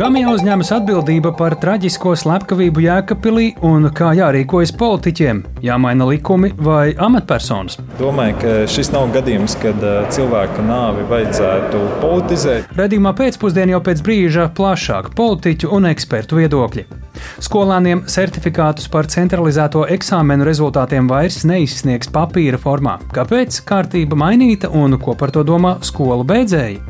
Kam 0.00 0.14
jāuzņemas 0.16 0.70
atbildība 0.72 1.28
par 1.36 1.52
traģisko 1.60 2.14
slepkavību 2.16 2.80
Jēkabpilī 2.86 3.50
un 3.68 3.84
kā 3.92 4.14
jārīkojas 4.16 4.70
politiķiem? 4.80 5.42
Jāmaina 5.60 6.06
likumi 6.08 6.48
vai 6.56 6.94
amatpersonas? 6.96 7.76
Domāju, 7.98 8.38
ka 8.40 8.54
šis 8.72 8.88
nav 8.94 9.12
gadījums, 9.12 9.58
kad 9.60 9.84
uh, 9.84 10.06
cilvēka 10.08 10.64
nāvi 10.64 11.04
vajadzētu 11.10 11.82
politizēt. 12.00 12.72
Redījumā 12.80 13.12
pēcpusdienā 13.20 13.76
jau 13.76 13.82
pēc 13.90 14.00
brīža 14.08 14.48
plašāk 14.56 15.12
politiķu 15.20 15.74
un 15.76 15.92
ekspertu 15.92 16.40
viedokļi. 16.40 16.88
Skolāniem 17.42 18.04
certifikātus 18.10 18.88
par 18.92 19.08
centralizēto 19.10 19.86
eksāmenu 19.94 20.46
rezultātiem 20.48 21.08
vairs 21.10 21.42
neizsniegs 21.48 22.10
papīra 22.12 22.60
formā. 22.60 22.98
Kāpēc 23.14 23.60
kārtība 23.68 24.18
mainīta 24.18 24.70
un 24.72 24.98
ko 25.00 25.16
par 25.18 25.34
to 25.34 25.44
domā 25.46 25.76
skolu 25.86 26.26
beidzēji? 26.28 26.80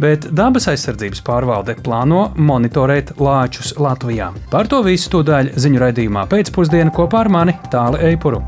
Bet 0.00 0.28
dabas 0.32 0.68
aizsardzības 0.72 1.24
pārvalde 1.26 1.78
plāno 1.84 2.28
monitorēt 2.36 3.16
lāčus 3.18 3.74
Latvijā. 3.78 4.32
Par 4.52 4.70
to 4.70 4.82
visu 4.86 5.16
tūdaļ 5.16 5.54
ziņu 5.58 5.84
raidījumā 5.84 6.28
pēcpusdienā 6.30 6.94
kopā 6.94 7.24
ar 7.26 7.34
mani 7.38 7.58
Tāli 7.72 8.04
Eipuru. 8.12 8.44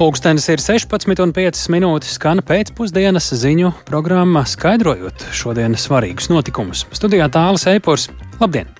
Pūkstens 0.00 0.46
ir 0.48 0.62
16,5 0.64 1.66
minūtes, 1.68 2.14
skan 2.16 2.38
pēcpusdienas 2.48 3.26
ziņu 3.36 3.74
programma, 3.84 4.46
skaidrojot 4.48 5.26
šodienas 5.36 5.84
svarīgus 5.84 6.30
notikumus. 6.32 6.86
Studijā 6.96 7.26
tālāk 7.28 7.66
Eipors. 7.74 8.06
Labdien! 8.40 8.70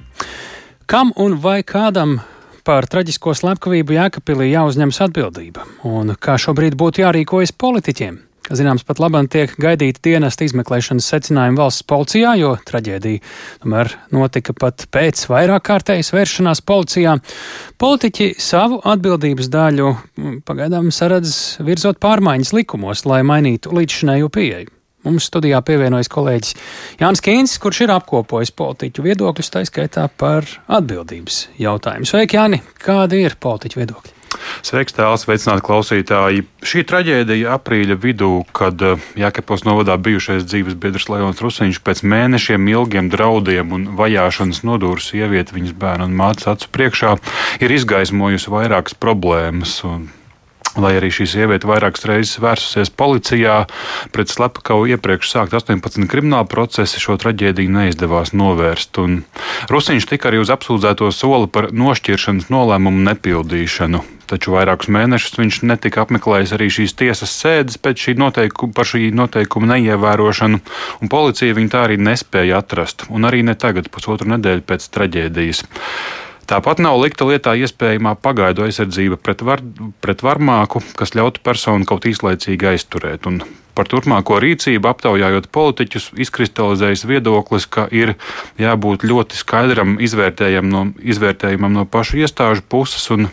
Kam 0.88 1.12
un 1.20 1.36
vai 1.44 1.58
kādam 1.60 2.22
par 2.64 2.88
traģisko 2.88 3.36
slepkavību 3.36 3.98
Jēkabpilī 3.98 4.48
jāuzņemas 4.54 5.02
atbildība, 5.10 5.68
un 5.84 6.16
kā 6.16 6.40
šobrīd 6.40 6.80
būtu 6.80 7.04
jārīkojas 7.04 7.52
politiķiem? 7.52 8.16
Zināms, 8.50 8.82
pat 8.82 8.98
labam 8.98 9.28
tiek 9.30 9.52
gaidīti 9.62 10.02
dienesta 10.08 10.42
izmeklēšanas 10.42 11.06
secinājumi 11.12 11.60
valsts 11.60 11.84
policijā, 11.86 12.32
jo 12.40 12.56
traģēdija 12.66 13.22
tomēr 13.62 13.92
notika 14.10 14.54
pat 14.58 14.88
pēc 14.90 15.22
vairāk 15.30 15.68
kārtējas 15.68 16.10
vēršanās 16.16 16.64
policijā. 16.66 17.14
Politiķi 17.78 18.32
savu 18.42 18.80
atbildības 18.90 19.52
daļu 19.54 19.92
mm, 19.94 20.42
pagaidām 20.48 20.90
saredz 20.94 21.62
virzot 21.62 22.02
pārmaiņas 22.02 22.52
likumos, 22.58 23.06
lai 23.06 23.22
mainītu 23.26 23.70
līdzšinējo 23.76 24.34
pieeju. 24.34 24.74
Mums 25.06 25.30
studijā 25.30 25.62
pievienojas 25.64 26.10
kolēģis 26.12 26.56
Jānis 27.00 27.22
Kīns, 27.24 27.54
kurš 27.62 27.86
ir 27.86 27.94
apkopojis 27.94 28.52
politiķu 28.52 29.06
viedokļus, 29.06 29.54
tā 29.54 29.62
skaitā 29.68 30.10
par 30.20 30.48
atbildības 30.68 31.46
jautājumu. 31.62 32.08
Sveiki, 32.10 32.36
Jāni! 32.36 32.64
Kādi 32.82 33.22
ir 33.24 33.38
politiķu 33.40 33.80
viedokļi? 33.80 34.19
Sveiks, 34.66 34.94
tēls, 34.96 35.24
sveicināti 35.24 35.64
klausītāji. 35.66 36.44
Šī 36.66 36.84
traģēdija 36.88 37.56
aprīļa 37.56 37.96
vidū, 38.00 38.30
kad 38.56 38.82
eh, 38.84 39.08
Jēkabos 39.18 39.64
novadā 39.66 39.96
bijušais 40.00 40.46
dzīves 40.46 40.76
biedrs 40.80 41.08
Leons 41.12 41.42
Rusiņš 41.42 41.80
pēc 41.86 42.04
mēnešiem 42.04 42.68
ilgiem 42.74 43.10
draudiem 43.12 43.74
un 43.76 43.88
vajāšanas 43.98 44.62
nodūru 44.68 45.02
sievieti 45.02 45.56
viņas 45.56 45.76
bērnu 45.80 46.10
un 46.10 46.16
mātes 46.20 46.48
acu 46.50 46.70
priekšā, 46.76 47.16
ir 47.64 47.76
izgaismojusi 47.80 48.52
vairākas 48.52 48.98
problēmas. 49.00 49.80
Un 49.88 50.08
Lai 50.78 50.92
arī 51.00 51.08
šī 51.10 51.24
sieviete 51.26 51.66
vairākas 51.66 52.04
reizes 52.06 52.38
vērsusies 52.38 52.92
policijā, 52.94 53.64
pret 54.14 54.30
slepkavu 54.30 54.86
iepriekš 54.92 55.32
sākt 55.32 55.56
18 55.58 56.06
krimināla 56.10 56.46
procesi, 56.46 57.02
šo 57.02 57.16
traģēdiju 57.18 57.74
neizdevās 57.74 58.30
novērst. 58.38 59.02
Rusiņš 59.72 60.06
tika 60.12 60.30
arī 60.30 60.38
uz 60.44 60.54
apsūdzēto 60.54 61.10
soli 61.10 61.50
par 61.50 61.72
nošķiršanas 61.74 62.52
nolēmumu 62.54 63.02
nepildīšanu. 63.10 64.04
Taču 64.30 64.54
vairākus 64.54 64.90
mēnešus 64.94 65.38
viņš 65.40 65.60
netika 65.66 66.04
apmeklējis 66.04 66.54
arī 66.54 66.68
šīs 66.70 66.94
tiesas 67.00 67.32
sēdes 67.34 67.80
pēc 67.82 68.04
šī 68.06 68.16
noteikuma, 68.20 68.74
par 68.76 68.86
šī 68.86 69.10
noteikuma 69.16 69.72
neievērošanu, 69.72 70.60
un 71.02 71.10
policija 71.10 71.56
viņu 71.56 71.72
tā 71.72 71.84
arī 71.88 71.98
nespēja 71.98 72.60
atrast, 72.62 73.08
un 73.10 73.26
arī 73.26 73.42
ne 73.46 73.56
tagad, 73.58 73.90
pusotru 73.90 74.30
nedēļu 74.30 74.66
pēc 74.70 74.86
traģēdijas. 74.94 75.64
Tāpat 76.50 76.80
nav 76.82 76.96
likta 76.98 77.26
lietā 77.28 77.52
iespējamā 77.62 78.16
pagaidu 78.18 78.64
aizsardzība 78.66 79.20
pret, 79.22 79.42
var, 79.46 79.62
pret 80.02 80.22
varmāku, 80.26 80.82
kas 80.98 81.14
ļautu 81.14 81.42
personu 81.46 81.86
kaut 81.86 82.06
īslaicīgi 82.10 82.72
aizturēt. 82.72 83.28
Un 83.30 83.42
par 83.78 83.86
turpmāko 83.90 84.40
rīcību 84.42 84.90
aptaujājot 84.90 85.46
politiķus, 85.54 86.10
izkristalizējas 86.26 87.06
viedoklis, 87.06 87.68
ka 87.70 87.86
ir 87.94 88.16
jābūt 88.58 89.06
ļoti 89.06 89.38
skaidram 89.38 89.98
izvērtējumam 90.02 90.74
no, 90.74 90.82
izvērtējumam 90.98 91.78
no 91.78 91.86
pašu 91.86 92.18
iestāžu 92.24 92.66
puses 92.66 93.06
un 93.14 93.30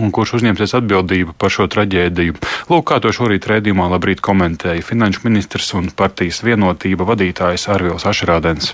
Un 0.00 0.12
kurš 0.14 0.38
uzņemsies 0.38 0.72
atbildību 0.78 1.34
par 1.36 1.52
šo 1.52 1.66
traģēdiju? 1.72 2.38
Lūk, 2.72 2.86
kā 2.88 3.00
to 3.04 3.12
šorīt 3.12 3.48
redzījumā 3.50 3.90
labrīt 3.92 4.22
komentēja 4.24 4.84
finanšu 4.86 5.26
ministrs 5.26 5.74
un 5.76 5.90
partijas 5.96 6.40
vienotība 6.46 7.04
vadītājs 7.12 7.68
Arvils 7.74 8.08
Ašrādens. 8.08 8.72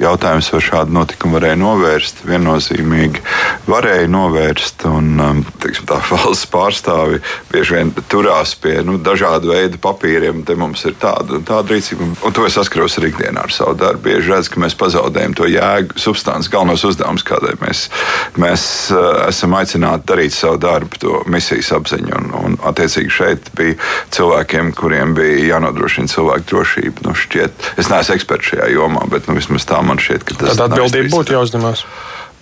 Jautājums, 0.00 0.46
vai 0.48 0.58
šādu 0.64 0.94
notikumu 0.96 1.36
varēja 1.36 1.56
novērst, 1.60 2.22
viennozīmīgi 2.24 3.20
varēja 3.68 4.06
novērst. 4.08 4.86
Un, 4.88 5.10
um, 5.20 5.42
teiksim, 5.60 5.84
tā 5.90 5.98
valsts 6.08 6.48
pārstāvi 6.48 7.18
bieži 7.50 7.76
vien 7.76 7.90
turās 8.08 8.54
pie 8.56 8.78
nu, 8.88 8.94
dažādu 8.96 9.50
veidu 9.52 9.76
papīriem. 9.84 10.40
Te 10.48 10.56
mums 10.56 10.86
ir 10.88 10.96
tāda 11.02 11.36
un 11.36 11.44
tāda 11.44 11.74
rīcība, 11.74 12.08
un 12.08 12.32
to 12.32 12.46
es 12.48 12.56
saskaros 12.56 12.96
arī 12.96 13.10
ikdienā 13.12 13.44
ar 13.44 13.52
savu 13.52 13.76
darbu. 13.82 14.00
Bieži 14.06 14.32
redzu, 14.32 14.54
ka 14.54 14.62
mēs 14.64 14.78
pazaudējam 14.80 15.36
to 15.36 15.50
jēgu, 15.52 16.00
substanci, 16.00 16.48
galvenos 16.56 16.86
uzdevumus, 16.88 17.26
kādēļ 17.28 17.60
mēs, 17.60 17.84
mēs 18.40 18.66
uh, 18.96 19.26
esam 19.26 19.58
aicināti 19.60 20.08
darīt 20.08 20.32
savu 20.32 20.56
darbu, 20.64 21.02
to 21.04 21.20
misijas 21.28 21.68
apziņu. 21.76 22.16
Un, 22.16 22.32
un, 22.40 22.58
attiecīgi, 22.72 23.12
šeit 23.12 23.52
bija 23.60 23.76
cilvēkiem, 24.16 24.72
kuriem 24.80 25.12
bija 25.20 25.52
jānodrošina 25.52 26.08
cilvēku 26.16 26.48
drošība. 26.56 27.04
Nu, 27.10 27.12
šķiet, 27.12 27.70
es 27.76 27.92
neesmu 27.92 28.16
eksperts 28.16 28.54
šajā 28.54 28.72
jomā, 28.72 29.04
bet 29.12 29.28
nu, 29.28 29.36
vismaz 29.36 29.68
tā 29.68 29.81
man 29.86 30.02
šķiet, 30.02 30.28
ka 30.28 30.38
tas 30.38 30.54
ir. 30.54 30.60
Tad 30.60 30.70
atbildība 30.70 31.16
būtu 31.16 31.36
jāuzņemas. 31.38 31.84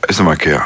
Es 0.08 0.20
domāju, 0.20 0.44
ka 0.44 0.54
jā. 0.56 0.60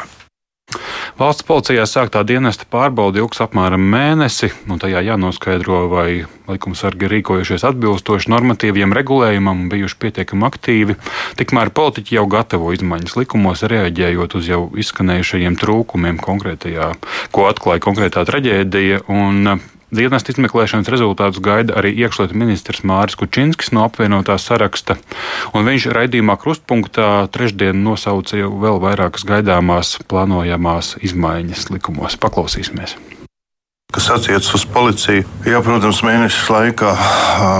Valsts 1.15 1.45
policijā 1.47 1.85
sāktā 1.87 2.25
dienesta 2.27 2.65
pārbauda 2.67 3.21
ilgs 3.21 3.39
apmēram 3.45 3.83
mēnesi, 3.93 4.49
un 4.67 4.81
tajā 4.81 5.03
jānoskaidro, 5.05 5.85
vai 5.91 6.25
likumsargi 6.49 7.07
rīkojušies 7.13 7.63
atbilstoši 7.69 8.31
normatīviem 8.33 8.95
regulējumam 8.97 9.61
un 9.63 9.69
bijuši 9.71 9.99
pietiekami 10.01 10.47
aktīvi. 10.49 10.97
Tikmēr 11.39 11.71
politiķi 11.77 12.17
jau 12.17 12.25
gatavo 12.33 12.73
izmaiņas 12.75 13.15
likumos, 13.21 13.63
reaģējot 13.71 14.35
uz 14.41 14.49
jau 14.51 14.61
izskanējušajiem 14.83 15.55
trūkumiem 15.61 16.19
konkrētajā, 16.25 16.91
ko 17.31 17.47
atklāja 17.47 17.85
konkrētā 17.85 18.25
traģēdija. 18.27 19.05
Un 19.07 19.55
Dienas 19.95 20.27
izmeklēšanas 20.27 20.91
rezultātus 20.91 21.41
gaida 21.43 21.77
arī 21.79 21.93
iekšlietu 22.03 22.35
ministrs 22.35 22.83
Māris 22.83 23.15
Kučinskis 23.19 23.71
no 23.75 23.85
apvienotā 23.87 24.35
saraksta, 24.41 24.97
un 25.55 25.67
viņš 25.69 25.89
raidījumā 25.95 26.35
krustpunktā 26.41 27.09
trešdien 27.31 27.83
nosauca 27.85 28.39
jau 28.41 28.51
vēl 28.59 28.81
vairākas 28.83 29.27
gaidāmās 29.27 29.97
plānojamās 30.11 30.97
izmaiņas 30.99 31.69
likumos. 31.71 32.19
Paklausīsimies! 32.19 32.97
Kas 33.93 34.09
attiecas 34.09 34.49
uz 34.57 34.65
policiju, 34.67 35.23
jā, 35.47 35.59
protams, 35.63 36.01
mēneša 36.03 36.51
laikā 36.51 36.89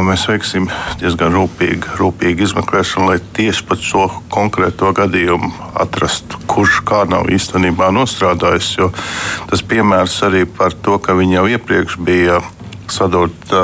mēs 0.07 0.25
veiksim 0.27 0.65
diezgan 0.99 1.35
rūpīgu, 1.37 1.95
rūpīgu 1.99 2.43
izmeklēšanu, 2.47 3.05
lai 3.11 3.19
tieši 3.37 3.63
par 3.69 3.79
šo 3.79 4.07
konkrēto 4.33 4.89
gadījumu 4.97 5.51
atrastu, 5.85 6.41
kurš 6.49 6.81
kā 6.89 7.03
nav 7.07 7.29
īstenībā 7.31 7.91
nostrādājis. 7.95 8.73
Jo 8.81 8.89
tas 9.51 9.63
piemērs 9.63 10.17
arī 10.27 10.43
par 10.49 10.75
to, 10.75 10.97
ka 10.99 11.15
viņi 11.15 11.37
jau 11.37 11.45
iepriekš 11.55 11.99
bija 12.03 12.41
sadot 12.91 13.55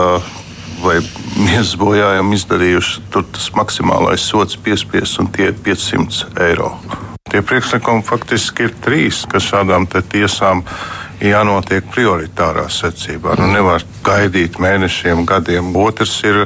vai 0.81 0.99
miesas 1.41 1.75
bojājumu 1.81 2.39
izdarījuši, 2.39 3.05
tur 3.11 3.27
tas 3.35 3.51
maksimālais 3.57 4.23
sots 4.31 4.55
piespiests 4.55 5.19
un 5.21 5.33
tie 5.33 5.49
ir 5.51 5.59
500 5.65 6.37
eiro. 6.47 6.75
Tie 7.31 7.43
priekšlikumi 7.43 8.03
faktiski 8.03 8.67
ir 8.67 8.73
trīs, 8.83 9.25
kas 9.31 9.45
šādām 9.51 9.85
tiesām 9.91 10.65
ir 10.65 11.00
jānotiek 11.21 11.85
prioritārā 11.93 12.67
secībā. 12.71 13.35
Nu, 13.39 13.49
nevar 13.53 13.85
gaidīt 14.05 14.57
mēnešiem, 14.61 15.25
gadiem. 15.29 15.73
Otrs 15.77 16.17
ir, 16.27 16.45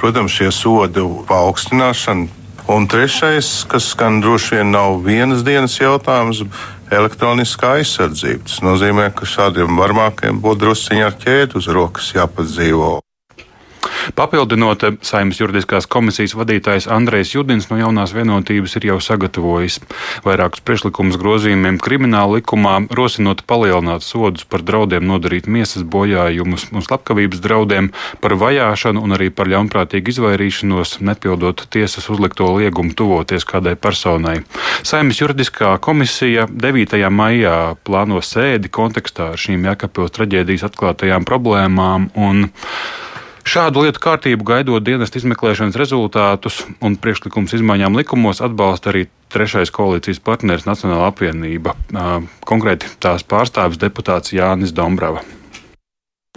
protams, 0.00 0.36
šie 0.36 0.50
sodu 0.54 1.08
paaugstināšana. 1.30 2.36
Un 2.70 2.86
trešais, 2.86 3.64
kas 3.66 3.88
gan 3.98 4.20
droši 4.22 4.60
vien 4.60 4.70
nav 4.70 5.00
vienas 5.02 5.42
dienas 5.42 5.74
jautājums, 5.80 6.44
elektroniskā 6.92 7.80
aizsardzība. 7.80 8.46
Tas 8.46 8.60
nozīmē, 8.62 9.10
ka 9.14 9.26
šādiem 9.26 9.78
varmākiem 9.80 10.38
būtu 10.42 10.66
drusciņā 10.66 11.08
ar 11.08 11.16
ķēdi 11.18 11.58
uz 11.58 11.70
rokas 11.74 12.12
jāpadzīvo. 12.14 12.98
Papildinot, 14.16 14.84
Saimnes 15.06 15.38
juridiskās 15.40 15.86
komisijas 15.90 16.34
vadītājs 16.38 16.88
Andrejs 16.90 17.34
Judins 17.34 17.68
no 17.70 17.78
jaunās 17.78 18.14
vienotības 18.14 18.76
ir 18.78 18.86
jau 18.90 18.98
sagatavojis 19.02 19.78
vairākus 20.24 20.62
priekšlikumus 20.66 21.18
grozījumiem 21.20 21.78
krimināla 21.82 22.38
likumā, 22.38 22.76
rosinot 22.96 23.44
palielināt 23.50 24.04
sodus 24.06 24.46
par 24.48 24.64
draudiem 24.66 25.06
nodarīt 25.06 25.48
miesas 25.50 25.84
bojājumus 25.84 26.68
un 26.72 26.86
slepkavības 26.86 27.42
draudiem, 27.44 27.90
par 28.20 28.36
vajāšanu 28.40 29.02
un 29.04 29.16
arī 29.16 29.30
par 29.34 29.50
ļaunprātīgu 29.52 30.14
izvairīšanos, 30.14 30.98
nepildot 31.06 31.66
tiesas 31.70 32.08
uzlikto 32.12 32.48
liegumu 32.56 32.96
tuvoties 32.96 33.46
kādai 33.48 33.76
personai. 33.76 34.40
Saimnes 34.82 35.20
juridiskā 35.20 35.76
komisija 35.82 36.48
9. 36.50 36.98
maijā 37.10 37.58
plāno 37.84 38.22
sēdi 38.24 38.72
kontekstā 38.72 39.32
ar 39.34 39.40
šīm 39.40 39.68
Jēkabpils 39.68 40.16
traģēdijas 40.16 40.66
atklātajām 40.70 41.28
problēmām 41.28 42.10
un 42.18 42.48
Šādu 43.46 43.86
lietu 43.86 44.02
kārtību 44.04 44.46
gaidot 44.46 44.84
dienas 44.84 45.14
izmeklēšanas 45.16 45.78
rezultātus 45.80 46.60
un 46.84 46.98
priekšlikums 47.00 47.56
izmaiņām 47.56 47.96
likumos 47.98 48.42
atbalsta 48.44 48.92
arī 48.92 49.06
trešais 49.32 49.72
koalīcijas 49.74 50.22
partneris 50.22 50.68
Nacionāla 50.68 51.10
apvienība, 51.10 51.76
konkrēti 52.46 52.90
tās 53.02 53.26
pārstāvis 53.26 53.80
deputāts 53.80 54.34
Jānis 54.36 54.74
Dombrava. 54.76 55.24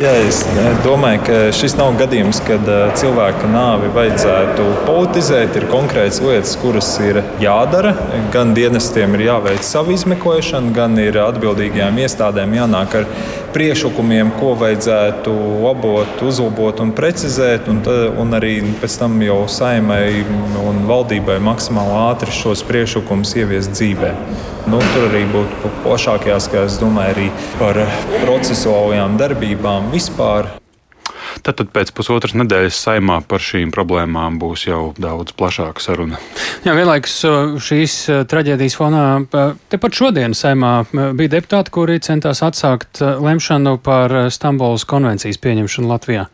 Jā, 0.01 0.09
es 0.25 0.39
domāju, 0.81 1.19
ka 1.21 1.35
šis 1.53 1.75
nav 1.77 1.91
gadījums, 1.99 2.39
kad 2.47 2.65
cilvēka 2.97 3.45
nāvi 3.45 3.91
vajadzētu 3.93 4.63
politizēt. 4.87 5.53
Ir 5.59 5.67
konkrētas 5.69 6.17
lietas, 6.23 6.55
kuras 6.57 6.89
ir 7.05 7.19
jādara. 7.37 7.91
Gan 8.33 8.55
dienestiem 8.57 9.13
ir 9.19 9.27
jāveic 9.27 9.61
savu 9.61 9.93
izmeklēšanu, 9.93 10.73
gan 10.73 10.97
ir 10.97 11.21
atbildīgajām 11.21 12.01
iestādēm 12.07 12.57
jānāk 12.57 12.97
ar 13.03 13.05
priekšlikumiem, 13.53 14.31
ko 14.39 14.53
vajadzētu 14.59 15.33
labot, 15.63 16.23
uzlabot 16.25 16.81
un 16.83 16.93
precizēt. 16.95 17.69
Un, 17.71 17.81
un 18.21 18.37
arī 18.37 18.55
pēc 18.81 18.97
tam 19.01 19.19
jau 19.23 19.43
saimai 19.51 20.23
un 20.63 20.83
valdībai 20.89 21.37
maksimāli 21.43 21.95
ātri 22.07 22.33
šos 22.33 22.65
priekšlikumus 22.69 23.35
ieviest 23.39 23.75
dzīvē. 23.77 24.13
Nu, 24.71 24.79
tur 24.93 25.09
arī 25.09 25.25
būtu 25.31 25.71
plašāk 25.83 26.29
jāskatās, 26.31 26.79
domāju, 26.81 27.15
arī 27.17 27.29
par 27.59 27.83
procesuālajām 28.23 29.19
darbībām 29.19 29.91
vispār. 29.93 30.62
Tad, 31.41 31.57
tad 31.59 31.71
pēc 31.73 31.91
pusotras 31.95 32.35
nedēļas 32.37 32.79
saimā 32.85 33.19
par 33.27 33.41
šīm 33.43 33.71
problēmām 33.73 34.37
būs 34.41 34.67
jau 34.67 34.81
daudz 35.01 35.33
plašāka 35.37 35.83
saruna. 35.83 36.19
Jā, 36.65 36.75
vienlaikus 36.77 37.15
šīs 37.63 37.97
traģēdijas 38.29 38.77
fonā 38.79 39.05
tepat 39.73 39.97
šodien 39.97 40.37
saimā 40.37 40.75
bija 41.17 41.35
deputāti, 41.39 41.73
kuri 41.73 41.99
centās 42.03 42.43
atsākt 42.45 43.01
lemšanu 43.01 43.77
par 43.83 44.13
Stambulas 44.33 44.85
konvencijas 44.89 45.41
pieņemšanu 45.41 45.89
Latvijā. 45.89 46.27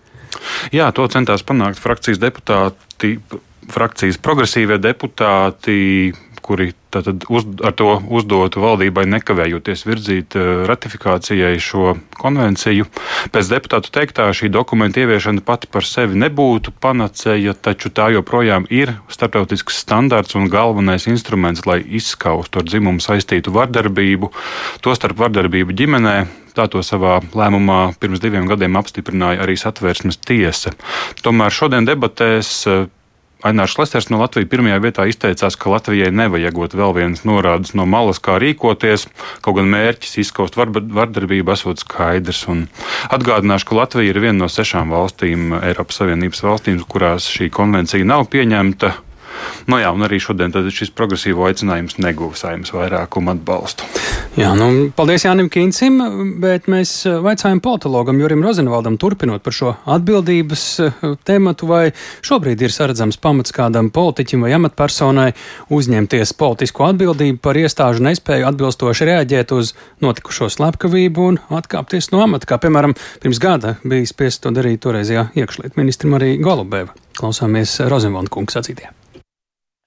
Jā, 0.76 0.90
to 0.94 1.08
centās 1.10 1.44
panākt 1.46 1.80
frakcijas 1.82 2.20
deputāti, 2.22 3.16
frakcijas 3.70 4.20
progresīvie 4.22 4.80
deputāti 4.82 6.12
kuri 6.50 6.72
uz, 7.30 7.46
ar 7.62 7.76
to 7.78 8.00
uzdotu 8.10 8.64
valdībai 8.64 9.06
nekavējoties 9.14 9.86
virzīt 9.86 10.38
eh, 10.40 10.64
ratifikācijai 10.66 11.54
šo 11.62 11.94
konvenciju. 12.18 12.88
Pēc 13.30 13.52
deputātu 13.54 13.94
teiktā 13.94 14.26
šī 14.34 14.50
dokumenta 14.54 15.04
ieviešana 15.04 15.46
pati 15.46 15.70
par 15.70 15.86
sevi 15.86 16.18
nebūtu 16.18 16.74
panacēja, 16.82 17.54
taču 17.54 17.94
tā 17.94 18.10
joprojām 18.18 18.66
ir 18.74 18.96
starptautisks 19.14 19.78
standarts 19.84 20.34
un 20.40 20.50
galvenais 20.50 21.06
instruments, 21.12 21.68
lai 21.70 21.84
izskaustu 21.86 22.64
ar 22.64 22.70
dzimumu 22.70 23.04
saistītu 23.06 23.54
vardarbību, 23.54 24.34
tostarp 24.82 25.22
vardarbību 25.22 25.78
ģimenē. 25.78 26.18
Tā 26.58 26.66
to 26.68 26.82
savā 26.84 27.20
lēmumā 27.38 27.94
pirms 28.02 28.20
diviem 28.24 28.50
gadiem 28.50 28.76
apstiprināja 28.82 29.46
arī 29.46 29.54
satvērsmes 29.62 30.18
tiesa. 30.26 30.74
Tomēr 31.22 31.54
šodien 31.54 31.86
debatēs 31.86 32.56
eh, 32.66 32.88
Ainārs 33.40 33.78
Lesters 33.80 34.10
no 34.12 34.18
Latvijas 34.20 34.50
pirmajā 34.52 34.82
vietā 34.84 35.06
izteicās, 35.08 35.56
ka 35.56 35.72
Latvijai 35.72 36.10
nevajagot 36.12 36.74
vēl 36.76 36.92
vienas 36.98 37.22
norādes 37.24 37.72
no 37.72 37.86
malas, 37.88 38.20
kā 38.20 38.36
rīkoties, 38.42 39.06
kaut 39.46 39.56
gan 39.62 39.70
mērķis 39.72 40.18
izskaust 40.26 40.60
vardarbību 40.60 41.54
esot 41.56 41.80
skaidrs. 41.80 42.44
Un 42.52 42.66
atgādināšu, 43.08 43.70
ka 43.70 43.80
Latvija 43.80 44.12
ir 44.12 44.20
viena 44.20 44.42
no 44.42 44.52
sešām 44.52 44.92
valstīm, 44.92 45.54
Eiropas 45.62 46.02
Savienības 46.02 46.44
valstīm, 46.44 46.82
kurās 46.84 47.32
šī 47.32 47.48
konvencija 47.56 48.08
nav 48.08 48.28
pieņemta. 48.34 48.98
Nu 49.70 49.80
jā, 49.82 49.92
un 49.94 50.06
arī 50.06 50.20
šodien 50.24 50.54
šis 50.74 50.92
progresīvo 50.96 51.46
aicinājums 51.50 52.00
neguva 52.02 52.38
saimnes 52.40 52.74
vairākumu 52.74 53.36
atbalstu. 53.36 53.88
Jā, 54.40 54.52
nu, 54.58 54.90
paldies 54.96 55.26
Jānim 55.26 55.50
Kīncim, 55.52 55.98
bet 56.40 56.70
mēs 56.72 56.92
vaicājam 57.26 57.60
politologam 57.64 58.20
Jurim 58.22 58.44
Rozenvaldam 58.46 58.96
turpinot 59.02 59.44
par 59.44 59.56
šo 59.56 59.74
atbildības 59.90 60.66
eh, 60.86 61.02
tematu, 61.28 61.68
vai 61.70 61.82
šobrīd 62.26 62.62
ir 62.64 62.74
saredzams 62.74 63.20
pamats 63.22 63.54
kādam 63.56 63.90
politiķim 63.94 64.46
vai 64.46 64.54
amatpersonai 64.58 65.32
uzņemties 65.76 66.36
politisko 66.40 66.88
atbildību 66.92 67.42
par 67.44 67.60
iestāžu 67.60 68.06
nespēju 68.06 68.48
atbilstoši 68.52 69.10
reaģēt 69.10 69.56
uz 69.58 69.74
notikušo 70.06 70.52
slepkavību 70.56 71.28
un 71.32 71.42
atkāpties 71.60 72.12
no 72.14 72.24
amata, 72.26 72.50
kā 72.50 72.62
piemēram 72.62 72.96
pirms 73.24 73.42
gada 73.44 73.76
bija 73.84 74.08
spiests 74.10 74.46
to 74.46 74.54
darīt 74.56 74.86
toreizajā 74.86 75.30
iekšlietu 75.42 75.82
ministram 75.82 76.16
arī 76.20 76.38
Golubēva. 76.40 76.96
Klausāmies 77.20 77.80
Rozenvalda 77.92 78.32
kungs 78.32 78.56
sacītajā. 78.56 78.99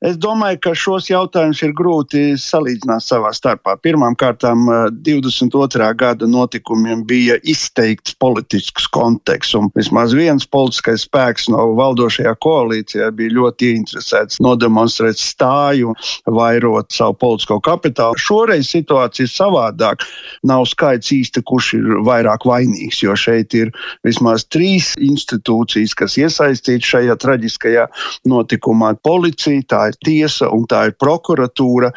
Es 0.02 0.16
domāju, 0.19 0.58
ka 0.64 0.70
šos 0.75 1.06
jautājumus 1.06 1.60
ir 1.62 1.72
grūti 1.78 2.20
salīdzināt 2.40 3.04
savā 3.06 3.31
starpā. 3.37 3.76
Pirmkārt, 3.87 4.43
22. 4.43 5.90
gada 5.94 6.26
notikumiem 6.26 7.04
bija 7.06 7.37
izteikts 7.46 8.16
politisks 8.19 8.88
konteksts, 8.90 9.54
un 9.54 9.69
vismaz 9.78 10.10
viens 10.19 10.49
politiskais 10.50 11.04
spēks 11.06 11.46
no 11.54 11.69
valdošajā 11.78 12.32
koalīcijā 12.43 13.12
bija 13.14 13.37
ļoti 13.37 13.69
ieinteresēts 13.76 14.40
nodemonstrēt 14.43 15.20
stāju, 15.22 15.94
vairot 16.26 16.90
savu 16.90 17.14
politisko 17.22 17.60
kapitālu. 17.62 18.19
Šoreiz 18.19 18.72
situācija 18.75 19.28
ir 19.28 19.31
savādāka. 19.31 20.10
Nav 20.50 20.66
skaidrs 20.66 21.12
īsti, 21.14 21.44
kurš 21.46 21.76
ir 21.78 22.02
vairāk 22.02 22.48
vainīgs, 22.50 23.05
jo 23.05 23.14
šeit 23.14 23.55
ir 23.55 23.70
vismaz 24.02 24.48
trīs 24.50 24.96
institūcijas, 24.98 25.94
kas 25.94 26.19
iesaistītas 26.19 26.90
šajā 26.90 27.19
traģiskajā 27.22 27.87
notikumā- 28.26 28.96
policija, 29.06 29.62
ir 29.93 30.00
tiesa 30.06 30.50
un 30.53 30.67
tā 30.71 30.89
ir 30.91 30.97
prokuratūra. 31.03 31.93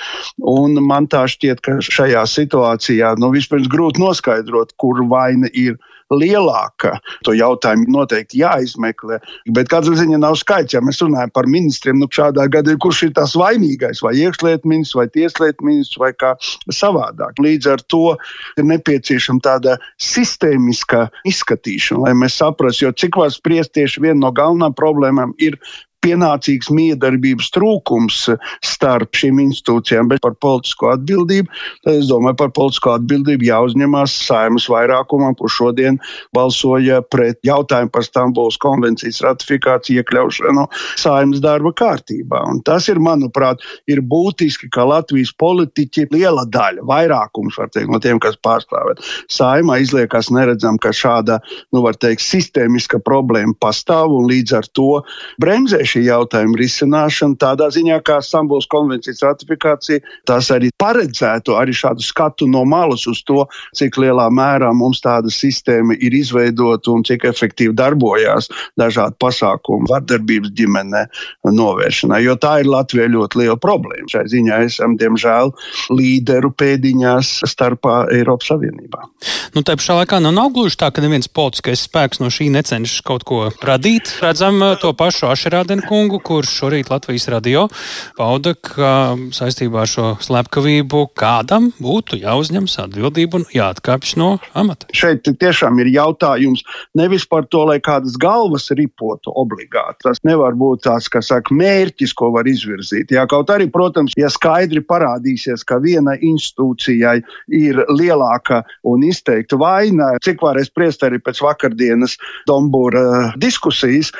Man 0.85 1.09
tā 1.11 1.25
šķiet, 1.31 1.63
ka 1.65 1.79
šajā 1.83 2.27
situācijā 2.29 3.15
nu, 3.21 3.31
vispirms 3.35 3.71
grūti 3.71 4.03
noskaidrot, 4.03 4.75
kur 4.81 5.01
vaina 5.09 5.49
ir 5.53 5.79
lielāka. 6.13 6.95
To 7.25 7.33
jautājumu 7.35 7.87
noteikti 7.93 8.41
jāizmeklē. 8.43 9.19
Bet 9.55 9.69
katrā 9.71 9.95
ziņā 9.97 10.19
nav 10.21 10.37
skaidrs, 10.39 10.75
ja 10.75 10.81
mēs 10.85 11.01
runājam 11.01 11.31
par 11.33 11.49
ministriem, 11.49 11.97
nu 12.01 12.09
šādā 12.11 12.47
gadījumā 12.53 12.83
kurš 12.85 13.03
ir 13.07 13.15
tas 13.17 13.35
vainīgais, 13.39 14.03
vai 14.05 14.13
iekšlietu 14.21 14.69
ministrs, 14.69 14.99
vai 14.99 15.07
tieslietu 15.13 15.65
ministrs, 15.65 15.99
vai 16.01 16.11
kā 16.13 16.35
savādāk. 16.73 17.41
Līdz 17.41 17.71
ar 17.73 17.83
to 17.89 18.03
ir 18.59 18.69
nepieciešama 18.69 19.41
tāda 19.45 19.79
sistēmiska 20.01 21.07
izskatīšana, 21.27 22.05
lai 22.07 22.15
mēs 22.25 22.37
saprastu, 22.41 22.87
jo 22.87 22.93
cik 22.93 23.17
var 23.21 23.33
spriest 23.33 23.73
tieši 23.77 24.05
viena 24.05 24.21
no 24.27 24.33
galvenām 24.35 24.77
problēmām 24.77 25.33
ir 25.41 25.57
pienācīgs 26.05 26.69
miedarbības 26.73 27.49
trūkums 27.55 28.21
starp 28.65 29.17
šīm 29.17 29.41
institūcijām, 29.47 30.09
bet 30.11 30.21
par 30.23 30.35
politisko 30.41 30.91
atbildību, 30.93 31.49
tad 31.85 31.99
es 31.99 32.09
domāju, 32.11 32.37
par 32.43 32.51
politisko 32.55 32.95
atbildību 32.99 33.49
jāuzņemās 33.49 34.15
saimas 34.27 34.67
vairākumam, 34.71 35.35
kurš 35.39 35.59
šodien 35.61 35.99
balsoja 36.35 37.01
pret 37.13 37.39
jautājumu 37.47 37.93
par 37.93 38.05
Stambulas 38.05 38.59
konvencijas 38.61 39.21
ratifikāciju 39.25 40.03
iekļaušanu 40.03 40.67
saimas 41.01 41.41
darba 41.43 41.71
kārtībā. 41.75 42.43
Un 42.51 42.61
tas 42.67 42.89
ir, 42.91 43.01
manuprāt, 43.01 43.63
ir 43.91 44.03
būtiski, 44.05 44.69
ka 44.73 44.85
Latvijas 44.87 45.33
politiķi 45.41 46.09
liela 46.13 46.45
daļa, 46.51 46.85
vairākums 46.85 47.57
teikt, 47.73 47.89
no 47.91 48.01
tiem, 48.03 48.19
kas 48.21 48.37
pārstāvēt 48.45 49.01
saimā, 49.31 49.79
izliekas 49.81 50.29
neredzam, 50.33 50.77
ka 50.81 50.93
šāda, 50.95 51.39
nu, 51.73 51.81
var 51.85 51.97
teikt, 51.97 52.23
sistēmiska 52.25 53.01
problēma 53.05 53.55
pastāv 53.61 54.13
un 54.13 54.29
līdz 54.29 54.57
ar 54.59 54.69
to 54.77 54.89
bremzēšana 55.41 55.94
šī 55.95 56.05
jautājuma 56.09 56.59
risināšana 56.59 57.39
tādā 57.39 57.69
ziņā, 57.71 58.01
kā 58.05 58.19
Stambulas 58.23 58.67
konvencijas 58.71 59.23
ratifikācija, 59.23 60.03
tas 60.27 60.51
arī 60.51 60.71
paredzētu 60.81 61.55
arī 61.55 61.75
šādu 61.75 62.03
skatu 62.03 62.47
no 62.51 62.65
malas 62.67 63.05
uz 63.07 63.21
to, 63.27 63.45
cik 63.77 63.97
lielā 64.01 64.27
mērā 64.33 64.71
mums 64.75 65.01
tāda 65.03 65.31
sistēma 65.31 65.95
ir 65.95 66.15
izveidota 66.17 66.91
un 66.91 67.05
cik 67.07 67.27
efektīvi 67.31 67.75
darbojās 67.77 68.49
dažādi 68.79 69.15
pasākumi 69.21 69.89
vardarbības 69.89 70.53
ģimenē 70.57 71.05
novēršanai. 71.55 72.21
Jo 72.25 72.35
tā 72.41 72.59
ir 72.63 72.69
Latvijai 72.71 73.09
ļoti 73.13 73.41
liela 73.43 73.57
problēma. 73.61 74.09
Šai 74.11 74.25
ziņā 74.31 74.61
esam, 74.67 74.97
diemžēl, 74.99 75.53
līderu 75.95 76.51
pēdiņās 76.57 77.37
starpā 77.49 78.05
Eiropas 78.13 78.51
Savienībā. 78.51 79.05
Nu, 79.55 79.63
tā 79.63 79.77
pašā 79.79 79.99
laikā 80.01 80.19
nu, 80.23 80.33
nav 80.35 80.51
gluži 80.55 80.79
tā, 80.81 80.91
ka 80.93 81.03
neviens 81.03 81.29
politiskais 81.31 81.85
spēks 81.87 82.21
no 82.21 82.29
šī 82.33 82.49
necenšas 82.53 83.03
kaut 83.05 83.25
ko 83.27 83.45
radīt. 83.65 84.11
Redzam 84.23 84.61
to 84.81 84.91
pašu 84.97 85.29
Ašerādenu 85.31 85.74
kungu, 85.85 86.19
kurš 86.23 86.51
šorīt 86.61 86.89
Latvijas 86.93 87.27
radio 87.33 87.65
pauda, 88.17 88.55
ka 88.55 89.15
saistībā 89.35 89.83
ar 89.83 89.91
šo 89.91 90.07
slepkavību 90.23 91.05
kādam 91.17 91.71
būtu 91.81 92.19
jāuzņemas 92.21 92.77
atbildība 92.85 93.41
un 93.41 93.47
jāatkāpjas 93.53 94.15
no 94.21 94.29
amata. 94.57 94.87
Šeit 94.95 95.27
tiešām 95.27 95.79
ir 95.83 95.91
jautājums 95.93 96.63
nevis 96.97 97.25
par 97.27 97.47
to, 97.51 97.65
lai 97.69 97.79
kādas 97.83 98.17
galvas 98.21 98.69
ripotu 98.75 99.33
obligāti. 99.35 100.03
Tas 100.05 100.21
nevar 100.27 100.55
būt 100.57 100.85
tāds, 100.87 101.09
kas 101.11 101.31
saka, 101.31 101.55
mērķis, 101.55 102.13
ko 102.17 102.31
var 102.35 102.47
izvirzīt. 102.49 103.13
Jā, 103.15 103.25
kaut 103.29 103.51
arī, 103.53 103.67
protams, 103.71 104.15
ja 104.19 104.29
skaidri 104.31 104.83
parādīsies, 104.85 105.65
ka 105.67 105.79
viena 105.83 106.15
institūcijai 106.15 107.17
ir 107.55 107.81
lielāka 107.91 108.63
un 108.87 109.03
izteikta 109.07 109.59
vaina, 109.59 110.13
cik 110.25 110.43
varēs 110.45 110.71
spriest 110.71 111.03
arī 111.05 111.19
pēc 111.23 111.41
vakardienas 111.43 112.17
Dombūra 112.49 113.33
diskusijas, 113.41 114.11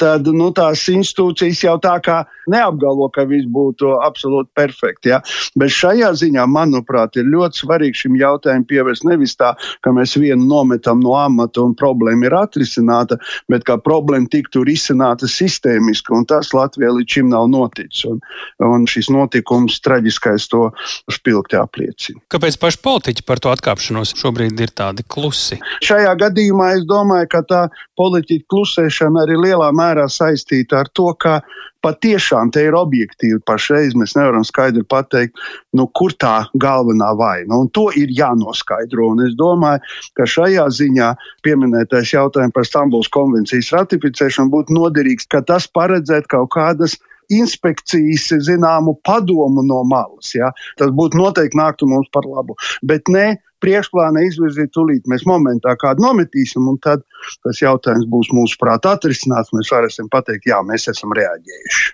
tad 0.00 0.28
nu, 0.30 0.50
tās 0.54 0.84
institūcijas 0.88 1.01
institūcijas 1.02 1.64
jau 1.66 1.76
tā 1.82 1.96
kā 2.04 2.22
neapgalvo, 2.50 3.08
ka 3.14 3.26
viss 3.28 3.48
būtu 3.50 3.92
absolūti 4.02 4.50
perfekti. 4.58 5.12
Ja? 5.12 5.20
Bet 5.58 5.74
šajā 5.74 6.12
ziņā, 6.22 6.46
manuprāt, 6.50 7.18
ir 7.20 7.28
ļoti 7.30 7.62
svarīgi 7.64 8.04
šim 8.04 8.18
jautājumam 8.20 8.66
pievērst 8.70 9.06
nevis 9.08 9.36
tā, 9.38 9.52
ka 9.84 9.94
mēs 9.94 10.16
vienu 10.18 10.46
nometam 10.48 11.02
no 11.02 11.14
amata 11.18 11.62
un 11.62 11.76
problēma 11.78 12.28
ir 12.28 12.36
atrisināta, 12.38 13.18
bet 13.52 13.66
kā 13.68 13.78
problēma 13.82 14.30
tiktu 14.32 14.64
risināta 14.68 15.28
sistēmiski, 15.30 16.14
un 16.16 16.26
tas 16.30 16.52
Latvijā 16.56 16.92
līdz 16.96 17.18
šim 17.18 17.30
nav 17.32 17.48
noticis. 17.52 18.06
Un, 18.08 18.20
un 18.64 18.86
šis 18.90 19.10
notikums 19.12 19.80
traģiskais 19.84 20.48
to 20.52 20.68
spilgti 21.12 21.58
apliecina. 21.58 22.22
Kāpēc 22.32 22.58
paši 22.62 22.80
politiķi 22.84 23.26
par 23.28 23.42
to 23.42 23.52
atkāpšanos 23.52 24.14
šobrīd 24.18 24.60
ir 24.62 24.72
tādi 24.76 25.04
klusi? 25.06 25.58
Šajā 25.84 26.14
gadījumā 26.20 26.72
es 26.78 26.86
domāju, 26.88 27.30
ka 27.32 27.42
tā 27.48 27.62
politiķa 27.98 28.48
klusēšana 28.52 29.26
arī 29.26 29.38
lielā 29.46 29.70
mērā 29.76 30.08
saistīta 30.10 30.82
ar 30.82 30.91
to, 30.96 31.10
ka 31.18 31.40
patiešām 31.82 32.52
te 32.54 32.62
ir 32.68 32.76
objektīvi 32.78 33.40
pašreiz. 33.48 33.96
Mēs 33.98 34.14
nevaram 34.16 34.44
skaidri 34.46 34.84
pateikt, 34.88 35.38
nu, 35.76 35.88
kur 35.98 36.14
tā 36.22 36.44
galvenā 36.62 37.10
vaina. 37.18 37.58
Un 37.58 37.70
to 37.74 37.88
ir 37.98 38.12
jānoskaidro. 38.14 39.12
Un 39.14 39.24
es 39.26 39.36
domāju, 39.38 39.82
ka 40.18 40.28
šajā 40.28 40.68
ziņā 40.78 41.12
pieminētais 41.46 42.14
jautājums 42.14 42.54
par 42.56 42.68
Stambulas 42.68 43.10
konvencijas 43.12 43.72
ratificēšanu 43.74 44.52
būtu 44.54 44.78
noderīgs, 44.78 45.28
ka 45.32 45.42
tas 45.46 45.66
paredzētu 45.74 46.30
kaut 46.36 46.52
kādas 46.54 46.98
inspekcijas 47.32 48.28
zināmu 48.46 48.96
padomu 49.06 49.64
no 49.66 49.82
malas. 49.88 50.34
Ja? 50.36 50.52
Tas 50.78 50.92
būtu 50.94 51.20
noteikti 51.20 51.58
nāktu 51.58 51.88
mums 51.90 52.10
par 52.14 52.28
labu. 52.28 52.58
Bet 52.86 53.10
ne 53.12 53.32
priekšplānā 53.62 54.26
izvirzīt, 54.28 54.72
tūlīt 54.74 55.08
mēs 55.10 55.24
momentā 55.28 55.74
kādu 55.80 56.04
nometīsim, 56.04 56.66
un 56.68 56.78
tad 56.82 57.04
tas 57.44 57.62
jautājums 57.62 58.08
būs 58.10 58.32
mūsu 58.34 58.58
prātā 58.60 58.96
atrisināts. 58.96 59.52
Mēs 59.54 59.70
varēsim 59.72 60.08
pateikt, 60.12 60.48
jā, 60.50 60.58
mēs 60.66 60.88
esam 60.90 61.14
reaģējuši. 61.16 61.90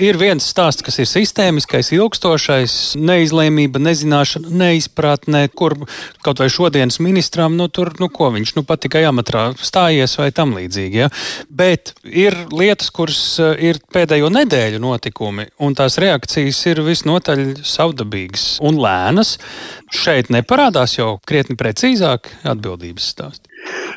Ir 0.00 0.18
viens 0.20 0.46
stāsts, 0.48 0.84
kas 0.84 0.98
ir 1.02 1.08
sistēmiskais, 1.08 1.92
ilgstošais, 1.94 2.76
neizlēmība, 3.00 3.82
nezināšana, 3.82 4.50
neizpratne, 4.62 5.44
kur 5.54 5.76
kaut 6.24 6.40
vai 6.42 6.48
šodienas 6.52 7.00
ministram, 7.04 7.56
nu, 7.58 7.68
tur, 7.68 7.92
nu, 8.00 8.08
ko 8.12 8.30
viņš, 8.34 8.54
nu, 8.56 8.64
pat 8.66 8.82
tikai 8.86 9.04
amatrā 9.08 9.50
stājies 9.60 10.16
vai 10.20 10.30
tam 10.34 10.54
līdzīgi, 10.56 11.02
ja? 11.04 11.10
Bet 11.50 11.94
ir 12.04 12.36
lietas, 12.54 12.90
kuras 12.94 13.20
eh, 13.42 13.52
ir 13.70 13.82
pēdējo 13.92 14.30
nedēļu 14.32 14.80
notikumi, 14.82 15.50
un 15.60 15.76
tās 15.78 15.98
reakcijas 16.02 16.60
ir 16.70 16.82
visnotaļ 16.86 17.44
savdabīgas 17.66 18.46
un 18.64 18.80
lēnas. 18.80 19.36
Šeit 19.90 20.30
neparādās 20.30 20.94
jau 20.98 21.16
krietni 21.26 21.56
precīzāk 21.58 22.30
atbildības 22.46 23.08
stāsti. 23.14 23.49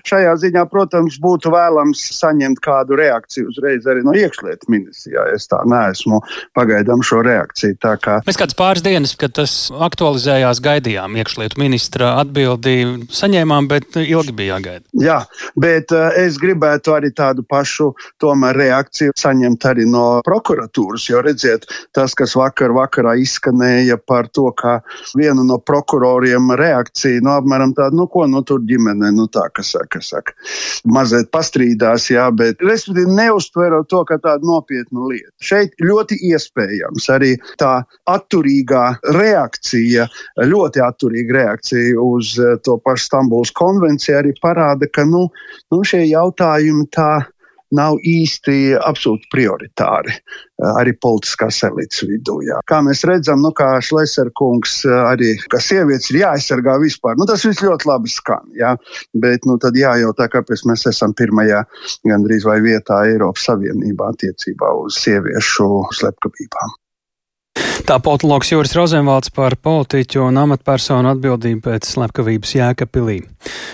Šajā 0.07 0.33
ziņā, 0.41 0.65
protams, 0.71 1.19
būtu 1.23 1.51
vēlams 1.53 2.01
saņemt 2.17 2.59
kādu 2.63 2.97
reakciju 2.99 3.51
uzreiz 3.51 3.87
arī 3.89 4.03
no 4.05 4.15
iekšlietu 4.17 4.71
ministrijā. 4.71 5.25
Es 5.35 5.47
tā 5.51 5.61
neesmu 5.69 6.19
pagaidām 6.57 7.03
šo 7.05 7.21
reakciju. 7.25 7.77
Kā... 8.03 8.19
Mēs 8.27 8.39
kādas 8.39 8.57
pāris 8.57 8.83
dienas, 8.85 9.15
kad 9.19 9.35
tas 9.37 9.53
aktualizējās, 9.71 10.61
gaidījām 10.63 11.17
iekšlietu 11.21 11.59
ministra 11.61 12.13
atbildi, 12.21 12.75
saņēmām, 13.13 13.69
bet 13.71 13.97
ilgi 14.01 14.35
bija 14.35 14.57
jāgaida. 14.57 14.85
Jā, 14.99 15.19
bet 15.59 15.93
uh, 15.95 16.11
es 16.19 16.37
gribētu 16.41 16.93
arī 16.95 17.13
tādu 17.15 17.45
pašu 17.47 17.91
tomēr 18.21 18.57
reakciju 18.59 19.15
saņemt 19.19 19.67
arī 19.69 19.87
no 19.89 20.05
prokuratūras, 20.25 21.07
jo 21.09 21.21
redziet, 21.25 21.67
tas, 21.95 22.15
kas 22.17 22.35
vakar 22.39 22.73
vakarā 22.75 23.15
izskanēja 23.21 23.99
par 24.03 24.29
to, 24.33 24.49
ka 24.57 24.79
viena 25.17 25.45
no 25.47 25.59
prokuroriem 25.63 26.53
reakcija, 26.59 27.23
nu, 27.23 27.33
apmēram 27.37 27.75
tāda, 27.77 27.95
nu, 27.97 28.07
ko, 28.11 28.25
nu, 28.29 28.43
tur 28.47 28.63
ģimene, 28.67 29.13
nu, 29.15 29.27
tā, 29.31 29.47
kas 29.55 29.73
saka, 29.75 30.01
saka, 30.03 30.35
mazliet 30.85 31.29
pastrīdās, 31.33 32.09
jā, 32.11 32.27
bet 32.35 32.61
respektīvi 32.63 33.17
neuztverot 33.17 33.89
to 33.91 34.03
kā 34.09 34.19
tādu 34.23 34.49
nopietnu 34.49 35.09
lietu. 35.11 35.31
Šeit 35.43 35.75
ļoti 35.83 36.19
iespējams 36.31 37.09
arī 37.13 37.33
tā 37.61 37.73
atturīgā 38.09 38.85
reakcija, 39.17 40.07
ļoti 40.53 40.83
atturīga 40.83 41.39
reakcija 41.39 42.01
uz 42.03 42.35
to 42.65 42.77
pašu 42.83 43.09
Stambuls 43.09 43.53
konvenciju 43.55 44.19
arī 44.19 44.33
parāda, 44.41 44.89
ka 44.91 45.05
nu, 45.07 45.27
nu 45.73 45.83
šie 45.87 46.05
jautājumi 46.07 46.87
tā 46.93 47.11
nav 47.75 47.99
īsti 48.07 48.75
absolūti 48.79 49.29
prioritāri 49.33 50.13
eh, 50.13 50.21
arī 50.73 50.95
politiskās 51.03 51.61
elites 51.67 52.03
vidū. 52.07 52.39
Jā. 52.47 52.61
Kā 52.69 52.81
mēs 52.85 53.03
redzam, 53.09 53.41
nu, 53.45 53.53
kā 53.57 53.75
Šleserkungs 53.83 54.79
eh, 54.87 54.99
arī, 55.13 55.31
ka 55.51 55.61
sievietes 55.63 56.11
ir 56.13 56.21
jāaizsargā 56.23 56.77
vispār, 56.83 57.17
nu, 57.19 57.27
tas 57.29 57.45
viss 57.47 57.63
ļoti 57.65 57.89
labi 57.89 58.13
skan, 58.13 58.45
jā. 58.59 58.75
bet 59.25 59.49
nu, 59.49 59.57
tad 59.61 59.77
jājautā, 59.79 60.29
kāpēc 60.33 60.65
mēs 60.69 60.87
esam 60.93 61.15
pirmajā 61.17 61.63
gandrīz 62.09 62.47
vai 62.49 62.59
vietā 62.65 63.03
Eiropas 63.09 63.49
Savienībā 63.49 64.13
attiecībā 64.13 64.71
uz 64.83 65.01
sieviešu 65.03 65.69
slepkavībām. 65.99 66.79
Tā 67.83 67.97
politologs 67.99 68.47
Jūras 68.47 68.71
Rozenvalds 68.77 69.31
par 69.35 69.57
politiķu 69.59 70.21
un 70.23 70.37
amatpersonu 70.39 71.09
atbildību 71.11 71.65
pēc 71.65 71.89
slepkavības 71.91 72.53
Jēkabpilī. 72.55 73.17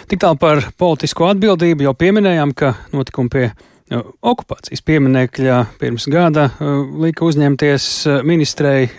Tik 0.09 0.21
tālu 0.23 0.39
par 0.41 0.63
politisko 0.81 1.27
atbildību 1.29 1.85
jau 1.85 1.93
pieminējām, 1.93 2.55
ka 2.57 2.73
notikumi 2.95 3.29
pie 3.35 3.43
okupācijas 3.89 4.83
pieminekļa 4.85 5.59
pirms 5.81 6.07
gada 6.11 6.49
lika 7.01 7.25
uzņemties 7.25 7.85
ministrei 8.27 8.89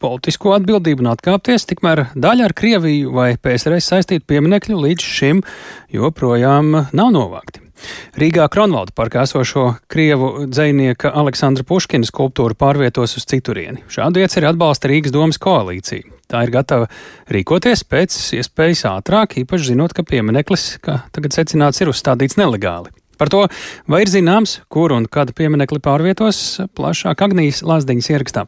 politisko 0.00 0.54
atbildību 0.56 1.04
un 1.04 1.10
atkāpties, 1.12 1.66
tikmēr 1.68 2.06
daļa 2.16 2.48
ar 2.48 2.54
Krieviju 2.56 3.12
vai 3.16 3.34
PSRS 3.40 3.90
saistītu 3.92 4.28
pieminekļu 4.32 4.78
līdz 4.80 5.08
šim 5.16 5.42
joprojām 5.92 6.72
nav 6.96 7.10
novākti. 7.16 7.66
Rīgā 8.20 8.44
Kronvalda 8.52 8.92
parkā 8.96 9.24
esošo 9.24 9.66
krievu 9.92 10.46
dzinieka 10.50 11.12
Aleksandra 11.16 11.64
Puškina 11.64 12.04
skulptūru 12.08 12.56
pārvietos 12.60 13.16
uz 13.16 13.24
citurieni. 13.28 13.84
Šādu 13.92 14.20
ieceri 14.20 14.50
atbalsta 14.50 14.90
Rīgas 14.90 15.14
domas 15.14 15.40
koalīcija. 15.40 16.04
Tā 16.30 16.44
ir 16.46 16.52
gatava 16.54 16.90
rīkoties 17.32 17.82
pēc 17.88 18.16
iespējas 18.38 18.84
ātrāk, 18.92 19.38
īpaši 19.40 19.72
zinot, 19.72 19.96
ka 19.96 20.04
piemineklis, 20.06 20.74
kā 20.84 21.00
tagad 21.14 21.34
secināts, 21.34 21.80
ir 21.80 21.90
uzstādīts 21.90 22.38
nelegāli. 22.38 22.92
Par 23.20 23.28
to, 23.28 23.42
vai 23.90 24.00
ir 24.06 24.12
zināms, 24.12 24.62
kur 24.72 24.94
un 24.96 25.04
kad 25.04 25.34
pieminekli 25.36 25.82
pārvietos, 25.84 26.40
plašāk 26.72 27.26
Agnijas 27.28 27.60
Lāsdiņas 27.68 28.08
ierakstā. 28.14 28.46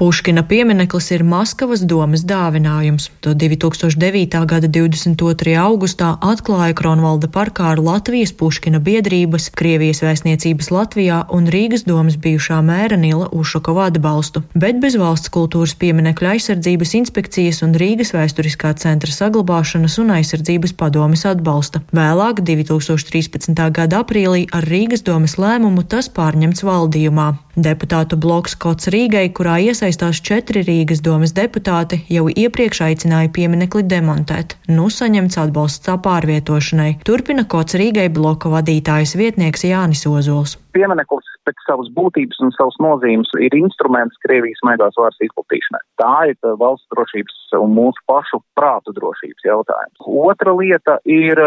Puškina 0.00 0.42
piemineklis 0.48 1.10
ir 1.12 1.20
Maskavas 1.28 1.82
domas 1.84 2.22
dāvinājums. 2.24 3.10
To 3.20 3.34
2009. 3.36 4.38
gada 4.48 4.68
22. 4.72 5.52
augustā 5.60 6.14
atklāja 6.24 6.72
Kronvalda 6.78 7.28
parkā 7.28 7.66
ar 7.74 7.82
Latvijas 7.84 8.32
Puškina 8.32 8.80
biedrības, 8.80 9.50
Krievijas 9.52 10.00
vēstniecības 10.00 10.70
Latvijā 10.72 11.18
un 11.36 11.50
Rīgas 11.52 11.84
domas 11.84 12.16
bijušā 12.16 12.62
mēra 12.64 12.96
Nila 12.96 13.28
Ušakova 13.28 13.90
atbalstu, 13.90 14.40
bet 14.54 14.80
bez 14.80 14.96
valsts 14.96 15.28
kultūras 15.34 15.76
pieminekļa 15.76 16.32
aizsardzības 16.32 16.96
inspekcijas 17.02 17.60
un 17.68 17.76
Rīgas 17.76 18.14
vēsturiskā 18.16 18.72
centra 18.80 19.12
saglabāšanas 19.12 19.98
un 20.00 20.14
aizsardzības 20.16 20.72
padomes 20.80 21.26
atbalsta. 21.28 21.84
Vēlāk, 21.92 22.40
2013. 22.48 23.52
gada 23.68 24.00
aprīlī, 24.00 24.48
ar 24.48 24.64
Rīgas 24.64 25.04
domas 25.04 25.36
lēmumu 25.36 25.84
tas 25.84 26.08
pārņemts 26.08 26.64
valdījumā. 26.64 27.28
Deputātu 27.60 28.16
bloks 28.16 28.54
Kots 28.56 28.88
Rīgai, 28.88 29.26
kurā 29.36 29.58
iesaistās 29.60 29.89
četri 29.98 30.62
Rīgas 30.62 31.02
domas 31.02 31.32
deputāti, 31.32 32.02
jau 32.08 32.28
iepriekš 32.28 32.82
aicināja 32.86 33.32
pieminekli 33.32 33.82
demontēt. 33.82 34.56
Nu 34.68 34.90
saņemts 34.90 35.38
atbalsts 35.40 35.86
tā 35.86 35.96
pārvietošanai. 35.98 37.00
Turpina 37.04 37.44
Kots 37.44 37.74
Rīgai 37.74 38.08
bloka 38.12 38.52
vadītājas 38.52 39.16
vietnieks 39.16 39.64
Jānis 39.64 40.06
Ozols. 40.06 40.58
Piemineklis 40.72 41.26
pēc 41.50 41.66
savas 41.66 41.90
būtības 41.96 42.38
un 42.44 42.54
savas 42.54 42.76
nozīmes 42.82 43.30
ir 43.42 43.54
instruments 43.58 44.18
Krievijas 44.24 44.62
maigās 44.66 44.96
vārds 44.98 45.20
izplatīšanai. 45.26 45.82
Tā 46.00 46.14
ir 46.30 46.56
valsts 46.60 46.88
drošības 46.94 47.38
un 47.58 47.74
mūsu 47.74 47.98
pašu 48.10 48.40
prātu 48.58 48.94
drošības 48.96 49.46
jautājums. 49.46 50.06
Otra 50.30 50.54
lieta 50.54 50.98
ir, 51.10 51.40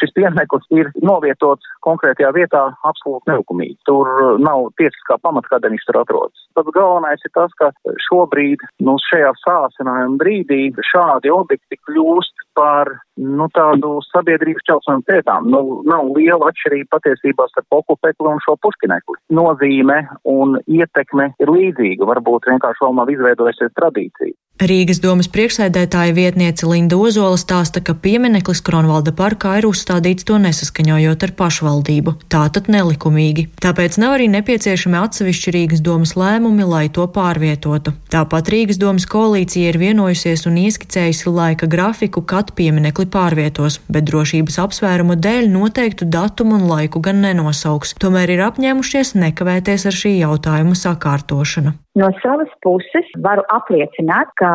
šis 0.00 0.12
piemineklis 0.16 0.68
ir 0.76 0.92
novietots 1.00 1.64
konkrētajā 1.86 2.32
vietā 2.36 2.62
absolūti 2.84 3.32
nelikumīgi. 3.32 3.78
Tur 3.88 4.38
nav 4.42 4.70
tiesiskā 4.80 5.18
pamata, 5.22 5.50
kādēļ 5.54 5.76
viņš 5.76 5.88
tur 5.88 6.00
atrodas. 6.02 6.46
Pats 6.56 6.74
galvenais 6.76 7.24
ir 7.24 7.32
tas, 7.36 7.54
ka 7.60 7.72
šobrīd, 8.08 8.64
nu, 8.84 8.98
šajā 9.08 9.32
sācinājuma 9.44 10.20
brīdī 10.20 10.62
šādi 10.92 11.32
objekti 11.32 11.80
kļūst 11.88 12.45
par 12.56 12.90
nu, 13.16 13.46
tādu 13.56 13.98
sabiedrības 14.08 14.64
čelsmēm 14.68 15.04
pētām. 15.08 15.50
Nu, 15.52 15.82
nav 15.88 16.10
liela 16.16 16.50
atšķirība 16.50 16.96
patiesībā 16.96 17.48
starp 17.52 17.78
okupekli 17.80 18.32
un 18.32 18.42
šo 18.44 18.56
puškinekli. 18.64 19.20
Nozīme 19.36 20.02
un 20.32 20.58
ietekme 20.64 21.30
ir 21.42 21.52
līdzīga, 21.52 22.08
varbūt 22.12 22.50
vienkārši 22.52 22.84
vēl 22.86 22.98
nav 23.00 23.12
izveidojusies 23.12 23.76
tradīcija. 23.78 24.36
Rīgas 24.56 25.02
domas 25.04 25.26
priekšsēdētāja 25.28 26.14
vietniece 26.16 26.64
Linda 26.64 26.96
Ozola 26.96 27.36
stāsta, 27.36 27.82
ka 27.84 27.92
piemineklis 27.92 28.62
Kronvalda 28.64 29.12
parkā 29.12 29.58
ir 29.60 29.66
uzstādīts 29.68 30.24
to 30.24 30.38
nesaskaņojot 30.40 31.26
ar 31.26 31.32
pašvaldību, 31.36 32.14
tātad 32.32 32.70
nelikumīgi. 32.72 33.50
Tāpēc 33.60 34.00
nav 34.00 34.16
arī 34.16 34.30
nepieciešami 34.32 34.96
atsevišķi 35.02 35.54
Rīgas 35.58 35.84
domas 35.84 36.16
lēmumi, 36.16 36.64
lai 36.64 36.86
to 36.88 37.04
pārvietotu. 37.04 37.92
Tāpat 38.08 38.48
Rīgas 38.48 38.80
domas 38.80 39.04
koalīcija 39.04 39.74
ir 39.74 39.80
vienojusies 39.82 40.48
un 40.48 40.56
ieskicējusi 40.64 41.36
laika 41.36 41.68
grafiku, 41.68 42.24
kad 42.24 42.56
pieminekli 42.56 43.10
pārvietos, 43.12 43.82
bet 43.92 44.08
drošības 44.08 44.56
apsvērumu 44.64 45.20
dēļ 45.20 45.52
noteiktu 45.52 46.08
datumu 46.08 46.56
un 46.56 46.70
laiku 46.72 47.04
gan 47.04 47.20
nenosauks. 47.28 47.92
Tomēr 48.00 48.38
ir 48.38 48.48
apņēmušies 48.48 49.18
nekavēties 49.20 49.84
ar 49.92 50.04
šī 50.04 50.16
jautājuma 50.22 50.80
sakārtošanu. 50.86 51.76
No 51.96 52.10
savas 52.20 52.50
puses 52.60 53.06
varu 53.24 53.40
apliecināt, 53.48 54.28
ka 54.36 54.48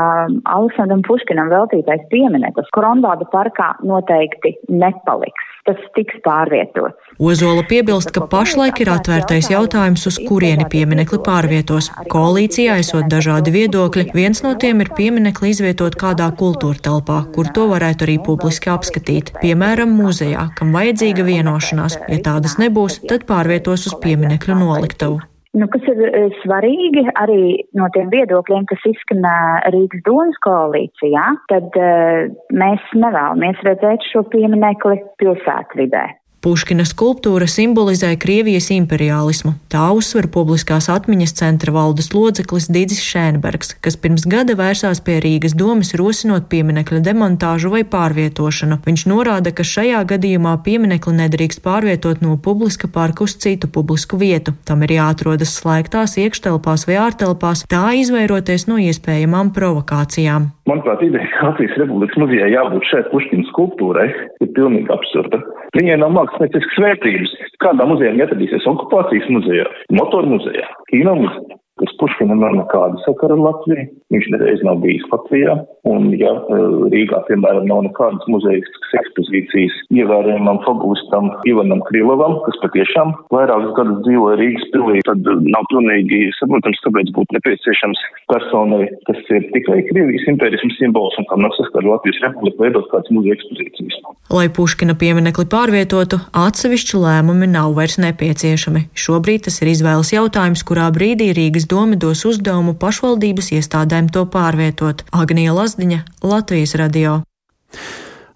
Aleksandram 0.45 1.01
Puškinam 1.07 1.49
veltītais 1.49 2.03
piemineklis 2.11 2.67
Kronvāda 2.75 3.25
parkā 3.31 3.71
noteikti 3.81 4.53
nepaliks. 4.69 5.47
Tas 5.65 5.81
tiks 5.95 6.19
pārvietots. 6.25 6.93
Ozola 7.21 7.63
piebilst, 7.69 8.11
ka 8.13 8.27
pašlaik 8.29 8.81
ir 8.81 8.91
atvērtais 8.93 9.49
jautājums, 9.49 10.05
uz 10.09 10.19
kurieni 10.25 10.65
pieminekli 10.69 11.17
pārvietos. 11.25 11.89
Koalīcijā 12.13 12.77
esot 12.81 13.09
dažādi 13.09 13.53
viedokļi. 13.57 14.07
Viens 14.17 14.41
no 14.45 14.53
tiem 14.61 14.85
ir 14.85 14.93
pieminekli 14.97 15.53
izvietot 15.53 15.97
kādā 16.01 16.29
kultūra 16.37 16.81
telpā, 16.89 17.23
kur 17.33 17.49
to 17.53 17.65
varētu 17.73 18.09
arī 18.09 18.19
publiski 18.25 18.73
apskatīt. 18.73 19.33
Piemēram, 19.41 19.97
muzejā, 19.97 20.51
kam 20.57 20.77
vajadzīga 20.77 21.25
vienošanās. 21.29 21.99
Ja 22.05 22.21
tādas 22.29 22.57
nebūs, 22.61 23.01
tad 23.09 23.25
pārvietos 23.29 23.89
uz 23.89 23.97
pieminekļu 24.01 24.61
noliktavu. 24.61 25.21
Nu, 25.51 25.67
kas 25.67 25.83
ir 25.91 25.99
eh, 26.07 26.29
svarīgi 26.45 27.03
arī 27.19 27.41
no 27.75 27.89
tiem 27.91 28.07
viedokļiem, 28.13 28.63
kas 28.69 28.85
izskanē 28.87 29.33
Rīgas 29.75 30.05
domas 30.05 30.37
koalīcijā, 30.45 31.25
tad 31.51 31.75
uh, 31.75 32.31
mēs 32.55 32.85
nevēlamies 32.95 33.59
redzēt 33.67 34.07
šo 34.13 34.23
pieminekli 34.31 35.01
pilsētvidē. 35.19 36.05
Puškina 36.41 36.87
skulptūra 36.89 37.45
simbolizē 37.45 38.15
Krievijas 38.17 38.71
imperialismu. 38.73 39.51
Tā 39.69 39.83
uzsver 39.93 40.25
publiskās 40.33 40.87
atmiņas 40.89 41.35
centra 41.37 41.69
valdes 41.75 42.07
loceklis 42.15 42.65
Digis 42.73 43.03
Šēnbergs, 43.05 43.75
kas 43.77 43.93
pirms 44.01 44.25
gada 44.25 44.55
vērsās 44.57 45.03
pie 45.05 45.19
Rīgas 45.21 45.53
domas 45.53 45.93
rosinot 46.01 46.47
pieminekļa 46.49 47.03
demontāžu 47.05 47.69
vai 47.75 47.83
pārvietošanu. 47.85 48.79
Viņš 48.87 49.03
norāda, 49.11 49.53
ka 49.53 49.61
šajā 49.61 49.99
gadījumā 50.09 50.55
pieminekli 50.65 51.13
nedrīkst 51.19 51.61
pārvietot 51.61 52.25
no 52.25 52.39
publiska 52.41 52.89
parka 52.89 53.27
uz 53.27 53.37
citu 53.37 53.69
publisku 53.69 54.17
vietu. 54.17 54.55
Tam 54.65 54.81
ir 54.81 54.95
jāatrodas 54.97 55.53
slēgtās 55.59 56.17
iekštelpās 56.25 56.87
vai 56.89 56.97
ārtelpās, 57.03 57.67
tā 57.69 57.91
izvairoties 58.01 58.65
no 58.65 58.81
iespējamām 58.81 59.53
provokācijām. 59.53 60.49
Manuprāt, 60.71 61.01
ideja, 61.03 61.27
ka 61.35 61.49
Latvijas 61.49 61.75
Republikas 61.81 62.19
muzejā 62.21 62.45
jābūt 62.47 62.85
šeit 62.87 63.09
Puškina 63.11 63.43
skulptūrai, 63.49 64.07
ir 64.39 64.51
pilnīgi 64.55 64.87
absurda. 64.93 65.41
Viņai 65.75 65.97
nav 65.99 66.13
mākslinieckas 66.15 66.77
vērtības. 66.85 67.33
Kādā 67.63 67.87
muzejā 67.89 68.13
atradīsies 68.15 68.69
okupācijas 68.71 69.27
muzejā, 69.35 69.67
motoru 69.99 70.37
muzejā, 70.37 70.69
kino 70.93 71.17
muzejā? 71.19 71.59
Kas 71.81 71.95
Puškinam 72.01 72.41
nav 72.43 72.55
nekāda 72.59 72.99
sakara 73.05 73.35
ar 73.37 73.43
Latviju. 73.47 73.87
Viņš 74.13 74.27
nereiz 74.33 74.63
nav 74.67 74.81
bijis 74.83 75.05
Latvijā. 75.11 75.55
Un, 75.89 76.09
ja 76.19 76.33
e, 76.37 76.59
Rīgā, 76.93 77.21
piemēram, 77.27 77.67
nav 77.69 77.83
nekādas 77.87 78.27
muzejiskas 78.31 78.95
ekspozīcijas 79.01 79.77
ievērojamam 79.95 80.61
fabulistam 80.65 81.31
Ivanam 81.49 81.83
Krilovam, 81.89 82.37
kas 82.45 82.59
patiešām 82.65 83.15
vairākus 83.33 83.75
gadus 83.79 84.01
dzīvoja 84.07 84.39
Rīgas 84.41 84.67
pilī, 84.75 85.01
tad 85.07 85.31
nav 85.47 85.67
pilnīgi 85.73 86.23
saprotams, 86.39 86.81
kāpēc 86.85 87.13
būtu 87.17 87.37
nepieciešams 87.37 88.03
personai, 88.31 88.83
kas 89.09 89.21
ir 89.33 89.47
tikai 89.55 89.81
Krievijas 89.89 90.27
impērismu 90.35 90.75
simbols 90.77 91.17
un 91.21 91.29
kam 91.31 91.45
nav 91.45 91.55
saskara 91.57 91.95
Latvijas 91.95 92.21
republika, 92.27 92.65
veidot 92.65 92.91
kādas 92.93 93.15
muzeja 93.15 93.39
ekspozīcijas. 93.39 94.01
Lai 94.31 94.45
Puškina 94.47 94.93
pieminekli 94.95 95.43
pārvietotu, 95.51 96.21
atsevišķi 96.31 96.99
lēmumi 97.03 97.49
nav 97.51 97.73
vairs 97.75 97.97
nepieciešami. 97.99 98.85
Šobrīd 98.95 99.43
tas 99.49 99.59
ir 99.59 99.71
izvēles 99.73 100.13
jautājums, 100.13 100.63
kurā 100.63 100.85
brīdī 100.95 101.33
Rīgas 101.35 101.67
doma 101.67 101.99
dos 101.99 102.23
uzdevumu 102.29 102.71
pašvaldības 102.79 103.51
iestādēm 103.57 104.07
to 104.15 104.23
pārvietot. 104.31 105.03
Agnija 105.11 105.57
Lazdiņa, 105.57 106.05
Latvijas 106.23 106.77
radio. 106.79 107.17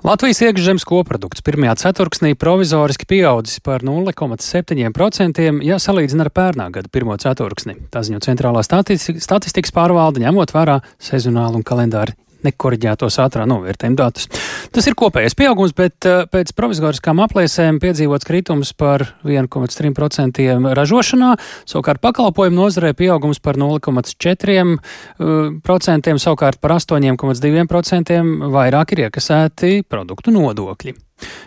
Latvijas 0.05 0.43
iekšzemes 0.43 0.83
koprodukts 0.85 1.41
pirmajā 1.47 1.77
ceturksnī 1.85 2.35
provizoriski 2.35 3.07
pieaudzis 3.09 3.63
par 3.63 3.87
0,7%, 3.87 5.47
ja 5.63 5.79
salīdzina 5.79 6.27
ar 6.27 6.33
pērnā 6.35 6.67
gada 6.75 6.91
pirmo 6.91 7.15
ceturksni. 7.15 7.79
Tā 7.87 8.03
ziņo 8.03 8.19
centrālā 8.27 8.67
statistikas 8.67 9.73
pārvalde, 9.73 10.27
ņemot 10.27 10.53
vērā 10.59 10.81
sezonālu 10.99 11.63
un 11.63 11.65
kalendāru 11.65 12.19
nekoriģētos 12.45 13.19
ātrā 13.23 13.45
novērtējuma 13.49 13.99
datus. 13.99 14.29
Tas 14.73 14.87
ir 14.89 14.97
kopējais 14.97 15.37
pieaugums, 15.37 15.73
bet 15.77 16.07
uh, 16.09 16.25
pēc 16.31 16.53
provizoriskām 16.57 17.21
aplēsēm 17.25 17.79
piedzīvots 17.83 18.27
kritums 18.27 18.73
par 18.77 19.03
1,3% 19.25 20.45
ražošanā, 20.79 21.31
savukārt 21.69 22.03
pakalpojumu 22.03 22.61
nozarē 22.63 22.93
pieaugums 22.97 23.41
par 23.43 23.59
0,4%, 23.61 24.77
uh, 25.19 26.21
savukārt 26.25 26.61
par 26.63 26.77
8,2% 26.77 28.21
vairāk 28.55 28.95
ir 28.95 29.05
iekasēti 29.07 29.83
produktu 29.89 30.33
nodokļi. 30.35 30.95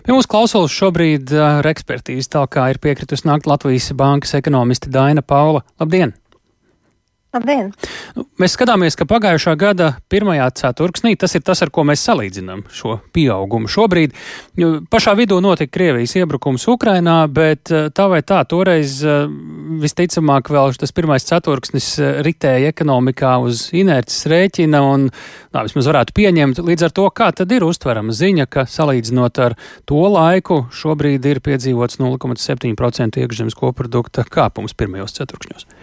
Pie 0.05 0.15
mums 0.15 0.29
klausulas 0.31 0.73
šobrīd 0.73 1.35
ar 1.45 1.67
ekspertīzi 1.69 2.33
tā 2.33 2.47
kā 2.53 2.71
ir 2.73 2.81
piekritusi 2.83 3.29
nākt 3.29 3.49
Latvijas 3.51 3.91
bankas 3.99 4.33
ekonomiste 4.39 4.93
Daina 4.93 5.25
Paula. 5.25 5.65
Labdien! 5.81 6.17
Labdien! 7.29 7.75
Nu, 8.17 8.23
mēs 8.41 8.55
skatāmies, 8.57 8.95
ka 8.97 9.05
pagājušā 9.05 9.53
gada 9.61 9.91
pirmajā 10.09 10.47
ceturksnī 10.63 11.11
tas 11.21 11.35
ir 11.37 11.43
tas, 11.45 11.61
ar 11.61 11.69
ko 11.69 11.85
mēs 11.85 12.01
salīdzinām 12.09 12.63
šo 12.73 12.95
pieaugumu. 13.13 13.69
Šobrīd 13.69 14.15
pašā 14.89 15.13
vidū 15.19 15.37
notika 15.45 15.75
Krievijas 15.77 16.17
iebrukums 16.17 16.65
Ukrainā, 16.73 17.19
bet 17.29 17.69
eh, 17.69 17.91
tā 17.93 18.09
vai 18.09 18.23
tā 18.25 18.41
toreiz 18.49 18.97
eh, 19.05 19.29
visticamāk 19.85 20.49
vēl 20.57 20.81
tas 20.81 20.97
pirmais 20.97 21.29
ceturksnis 21.29 21.91
eh, 22.01 22.23
ritēja 22.25 22.73
ekonomikā 22.73 23.37
uz 23.45 23.67
inerces 23.77 24.25
rēķina 24.33 24.81
un, 24.89 25.11
nā, 25.53 25.69
vismaz 25.69 25.93
varētu 25.93 26.17
pieņemt, 26.17 26.65
līdz 26.65 26.89
ar 26.89 26.97
to, 26.97 27.11
kā 27.13 27.29
tad 27.37 27.53
ir 27.53 27.69
uztverama 27.69 28.17
ziņa, 28.17 28.49
ka 28.49 28.65
salīdzinot 28.65 29.45
ar 29.45 29.61
to 29.85 30.01
laiku, 30.17 30.63
šobrīd 30.73 31.29
ir 31.29 31.45
piedzīvots 31.45 32.01
0,7% 32.01 33.21
iekšzemes 33.21 33.61
koprodukta 33.61 34.25
kāpums 34.25 34.73
pirmajos 34.73 35.21
ceturkšņos. 35.21 35.75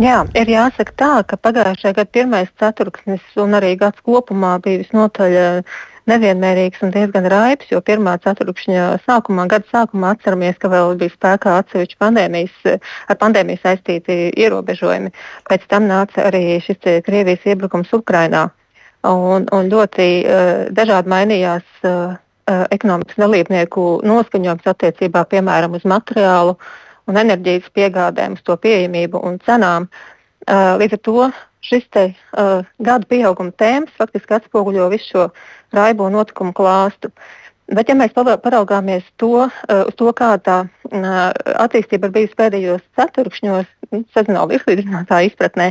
Jā, 0.00 0.22
ir 0.32 0.48
jāsaka 0.48 0.94
tā, 0.96 1.08
ka 1.28 1.36
pagājušajā 1.36 1.92
gadā 1.98 2.08
pirmais 2.08 2.48
ceturksnis 2.56 3.20
un 3.42 3.52
arī 3.58 3.74
gads 3.76 4.00
kopumā 4.00 4.54
bija 4.64 4.80
visnotaļ 4.80 5.36
eh, 5.36 5.74
nevienmērīgs 6.08 6.80
un 6.86 6.94
diezgan 6.94 7.28
raibs, 7.28 7.68
jo 7.68 7.82
pirmā 7.84 8.14
ceturkšņa 8.24 8.86
sākumā, 9.04 9.44
gada 9.52 9.68
sākumā 9.68 10.14
atceramies, 10.16 10.56
ka 10.62 10.72
vēl 10.72 10.96
bija 11.02 11.12
spēkā 11.18 11.58
atsevišķi 11.60 12.00
pandēmijas, 12.00 12.56
eh, 12.72 12.80
ar 13.12 13.20
pandēmiju 13.20 13.60
saistīti 13.60 14.18
ierobežojumi. 14.40 15.12
Pēc 15.52 15.68
tam 15.68 15.90
nāca 15.92 16.30
arī 16.30 16.44
šis 16.64 16.80
Krievijas 17.04 17.44
iebrukums 17.52 17.92
Ukrainā. 17.92 18.48
Un, 19.04 19.46
un 19.52 19.68
ļoti 19.72 20.06
uh, 20.28 20.48
dažādi 20.76 21.08
mainījās 21.08 21.84
uh, 21.88 22.18
ekonomikas 22.68 23.16
dalībnieku 23.16 23.84
noskaņojums 24.04 24.68
attiecībā 24.68 25.22
piemēram 25.30 25.78
uz 25.78 25.86
materiālu 25.88 26.52
uh, 26.52 26.72
un 27.10 27.18
enerģijas 27.20 27.70
piegādēm, 27.76 28.38
uz 28.38 28.46
to 28.46 28.56
pieejamību 28.60 29.20
un 29.26 29.38
cenām. 29.46 29.88
Uh, 30.46 30.76
līdz 30.80 30.96
ar 30.96 31.02
to 31.06 31.26
šis 31.64 31.84
te, 31.92 32.06
uh, 32.40 32.64
gada 32.80 33.06
pieauguma 33.10 33.52
tēmas 33.60 33.92
faktiski 34.00 34.38
atspoguļo 34.38 34.88
visu 34.94 35.10
šo 35.12 35.26
raibo 35.76 36.08
notikumu 36.12 36.54
klāstu. 36.56 37.12
Bet, 37.70 37.86
ja 37.86 37.94
mēs 37.94 38.14
paraugāmies 38.16 39.04
to, 39.20 39.46
uh, 39.46 39.82
uz 39.86 39.98
to, 39.98 40.10
kāda 40.16 40.40
tā 40.46 40.56
uh, 40.64 41.18
attīstība 41.66 42.08
ir 42.08 42.16
bijusi 42.16 42.38
pēdējos 42.40 42.86
ceturkšņos, 42.98 43.68
nu, 43.92 44.02
sezonāli 44.16 44.58
izlīdzinātā 44.58 45.20
izpratnē, 45.28 45.68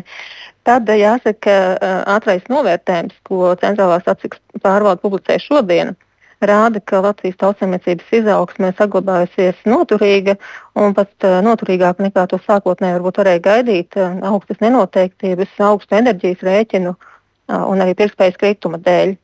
tad 0.69 0.87
uh, 0.87 0.99
jāsaka, 1.01 1.39
ka 1.43 1.57
uh, 1.73 1.97
ātrais 2.15 2.45
novērtējums, 2.51 3.17
ko 3.27 3.55
centrālās 3.59 4.07
atsekas 4.07 4.39
pārvalde 4.63 5.03
publicē 5.03 5.41
šodien, 5.43 5.95
uh, 5.97 6.08
rāda, 6.45 6.79
ka 6.79 7.01
Latvijas 7.03 7.37
tautsēmniecības 7.41 8.11
izaugsme 8.19 8.71
saglabājusies 8.77 9.59
noturīga 9.67 10.37
un 10.79 10.93
pat 10.95 11.11
uh, 11.27 11.39
noturīgāka 11.45 12.05
nekā 12.05 12.25
to 12.31 12.39
sākotnēji 12.45 12.97
varbūt 12.97 13.19
varēja 13.21 13.43
gaidīt. 13.47 13.97
Uh, 13.97 14.19
augstas 14.31 14.61
nenoteiktības, 14.63 15.51
augstu 15.69 15.99
enerģijas 15.99 16.45
rēķinu 16.47 16.93
uh, 16.95 17.65
un 17.65 17.83
arī 17.83 17.95
pirktspējas 17.99 18.39
krituma 18.39 18.79
dēļ. 18.85 19.17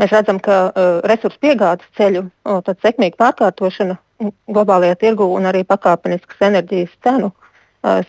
Mēs 0.00 0.14
redzam, 0.14 0.38
ka 0.42 0.72
resursu 1.06 1.36
piegādes 1.38 1.86
ceļu 1.98 2.24
sekmīga 2.80 3.18
pārkārtošana 3.20 3.98
globālajā 4.50 4.96
tirgu 4.98 5.26
un 5.36 5.44
arī 5.46 5.60
pakāpenisks 5.68 6.40
enerģijas 6.42 6.94
cenu 7.04 7.28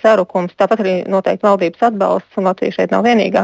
sarukums, 0.02 0.56
tāpat 0.58 0.82
arī 0.82 0.96
noteikti 1.12 1.46
valdības 1.46 1.84
atbalsts, 1.90 2.40
un 2.40 2.48
Latvija 2.48 2.78
šeit 2.78 2.96
nav 2.96 3.04
vienīgā. 3.06 3.44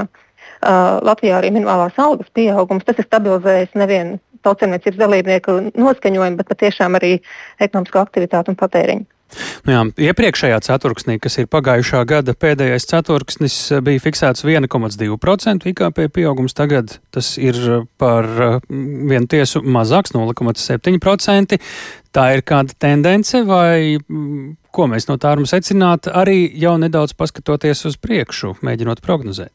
Uh, 0.59 0.97
Latvijā 1.05 1.37
arī 1.37 1.51
minimālās 1.53 1.99
algas 1.99 2.31
pieaugums, 2.33 2.87
tas 2.87 2.97
ir 2.97 3.05
stabilizējis 3.09 3.75
nevienu 3.79 4.17
tautsēmniecības 4.45 4.99
dalībnieku 5.03 5.55
noskaņojumu, 5.75 6.41
bet 6.41 6.51
patiešām 6.51 6.99
arī 6.99 7.15
ekonomisko 7.59 8.03
aktivitātu 8.03 8.53
un 8.53 8.59
patēriņu. 8.59 9.07
Nu 9.67 9.73
jā, 9.73 9.81
iepriekšējā 10.09 10.57
ceturksnī, 10.65 11.19
kas 11.21 11.37
ir 11.41 11.49
pagājušā 11.53 12.01
gada 12.09 12.33
pēdējais 12.33 12.87
ceturksnis, 12.89 13.57
bija 13.85 14.01
fiksēts 14.01 14.45
1,2% 14.47 15.69
IKP 15.69 16.07
pieaugums. 16.15 16.55
Tagad 16.57 16.97
tas 17.13 17.35
ir 17.37 17.59
par 18.01 18.25
vienu 18.69 19.29
tiesu 19.29 19.61
mazāks, 19.61 20.15
0,7%. 20.17 21.59
Tā 22.15 22.25
ir 22.33 22.41
kāda 22.41 22.73
tendence, 22.81 23.43
vai 23.45 23.99
ko 24.73 24.89
mēs 24.89 25.05
no 25.11 25.19
tā 25.21 25.35
varam 25.35 25.45
secināt, 25.49 26.09
arī 26.09 26.41
jau 26.57 26.79
nedaudz 26.81 27.13
paskatoties 27.17 27.85
uz 27.91 27.99
priekšu, 28.01 28.55
mēģinot 28.65 29.05
prognozēt? 29.05 29.53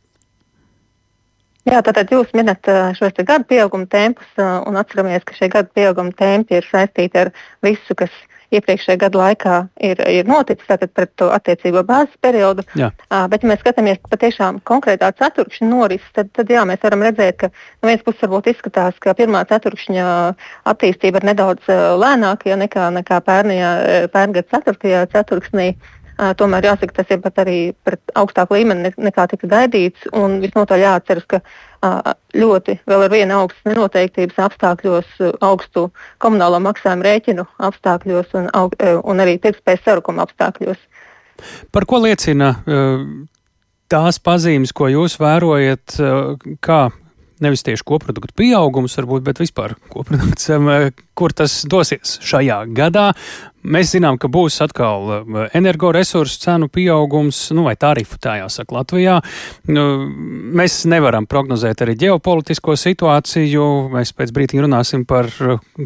Jā, 1.65 1.81
tātad 1.81 2.11
jūs 2.13 2.35
minat 2.37 2.69
šos 2.99 3.17
gadu 3.25 3.49
pieauguma 3.49 3.89
tempus 3.89 4.37
un 4.37 4.77
atceramies, 4.77 5.25
ka 5.25 5.37
šie 5.37 5.49
gadu 5.53 5.73
pieauguma 5.73 6.13
tempi 6.17 6.59
ir 6.59 6.67
saistīti 6.69 7.23
ar 7.23 7.33
visu, 7.65 7.97
kas 7.97 8.13
iepriekšējā 8.55 8.99
gada 9.01 9.21
laikā 9.21 9.55
ir, 9.89 10.01
ir 10.11 10.29
noticis, 10.29 10.67
tātad 10.69 10.93
pret 10.95 11.13
to 11.21 11.31
attiecīgo 11.35 11.85
bāzes 11.87 12.15
periodu. 12.25 12.65
Jā. 12.79 12.91
Bet, 13.31 13.45
ja 13.45 13.51
mēs 13.51 13.63
skatāmies 13.65 14.01
patiešām 14.11 14.61
konkrētā 14.69 15.11
ceturkšņa 15.19 15.71
norises, 15.71 16.13
tad, 16.17 16.31
tad 16.37 16.53
jā, 16.53 16.63
mēs 16.69 16.83
varam 16.85 17.05
redzēt, 17.07 17.41
ka 17.41 17.51
no 17.51 17.91
vienas 17.91 18.05
puses 18.07 18.23
varbūt 18.27 18.53
izskatās, 18.55 19.01
ka 19.03 19.17
pirmā 19.19 19.45
ceturkšņa 19.51 20.07
attīstība 20.75 21.23
ir 21.23 21.29
nedaudz 21.33 21.75
lēnāka 22.05 22.59
nekā, 22.61 22.89
nekā 23.01 23.21
pērnajā, 23.27 23.75
pērngada 24.15 24.49
ceturtajā 24.53 25.05
ceturksnī. 25.15 25.73
Tomēr 26.15 26.69
jāsaka, 26.69 26.95
tas 27.01 27.11
ir 27.11 27.19
pat 27.25 27.41
arī 27.43 27.59
pret 27.87 28.13
augstāku 28.15 28.55
līmeni 28.55 28.93
nekā 28.95 29.27
tika 29.33 29.49
gaidīts. 29.51 30.07
Visnotaļ 30.45 30.83
jāatceras, 30.85 31.27
ka 31.27 31.41
ļoti 32.39 32.77
vēl 32.87 33.07
ar 33.07 33.13
vienu 33.13 33.39
augstas 33.41 33.67
nenoteiktības 33.73 34.39
apstākļos, 34.47 35.11
augstu 35.43 35.89
komunālo 36.23 36.61
maksājumu 36.63 37.07
rēķinu 37.09 37.47
apstākļos 37.69 38.37
un, 38.39 38.49
aug, 38.55 38.77
un 39.03 39.25
arī 39.25 39.41
tirgspējas 39.43 39.83
sarukuma 39.89 40.27
apstākļos. 40.29 40.79
Par 41.75 41.87
ko 41.91 41.99
liecina 42.05 42.55
tās 43.91 44.21
pazīmes, 44.23 44.73
ko 44.73 44.89
jūs 44.93 45.19
vērojat, 45.19 45.99
kā 46.63 46.81
nevis 47.45 47.65
tieši 47.67 47.85
koproduktu 47.87 48.35
pieaugums, 48.39 48.97
varbūt, 48.99 49.25
bet 49.27 49.43
vispār 49.43 49.77
koprodukts, 49.93 50.49
kur 51.15 51.35
tas 51.37 51.63
dosies 51.71 52.19
šajā 52.25 52.65
gadā. 52.75 53.11
Mēs 53.65 53.95
zinām, 53.95 54.19
ka 54.21 54.29
būs 54.29 54.59
atkal 54.61 55.23
energoresursu 55.57 56.41
cenu 56.43 56.69
pieaugums, 56.73 57.39
nu, 57.57 57.63
vai 57.65 57.73
tarifu 57.81 58.19
tā 58.21 58.35
jāsaka 58.43 58.77
Latvijā. 58.77 59.15
Nu, 59.73 59.85
mēs 60.61 60.83
nevaram 60.91 61.25
prognozēt 61.31 61.81
arī 61.87 61.95
ģeopolitisko 62.03 62.77
situāciju. 62.81 63.69
Mēs 63.95 64.13
pēc 64.17 64.35
brītiņa 64.37 64.67
runāsim 64.67 65.07
par 65.09 65.33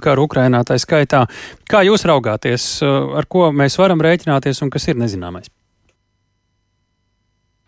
karu 0.02 0.26
Ukrainā 0.26 0.64
tā 0.66 0.80
skaitā. 0.82 1.26
Kā 1.70 1.84
jūs 1.86 2.06
raugāties, 2.08 2.66
ar 2.82 3.30
ko 3.30 3.52
mēs 3.54 3.78
varam 3.78 4.02
rēķināties 4.02 4.64
un 4.66 4.74
kas 4.74 4.90
ir 4.90 4.98
nezināmais? 4.98 5.52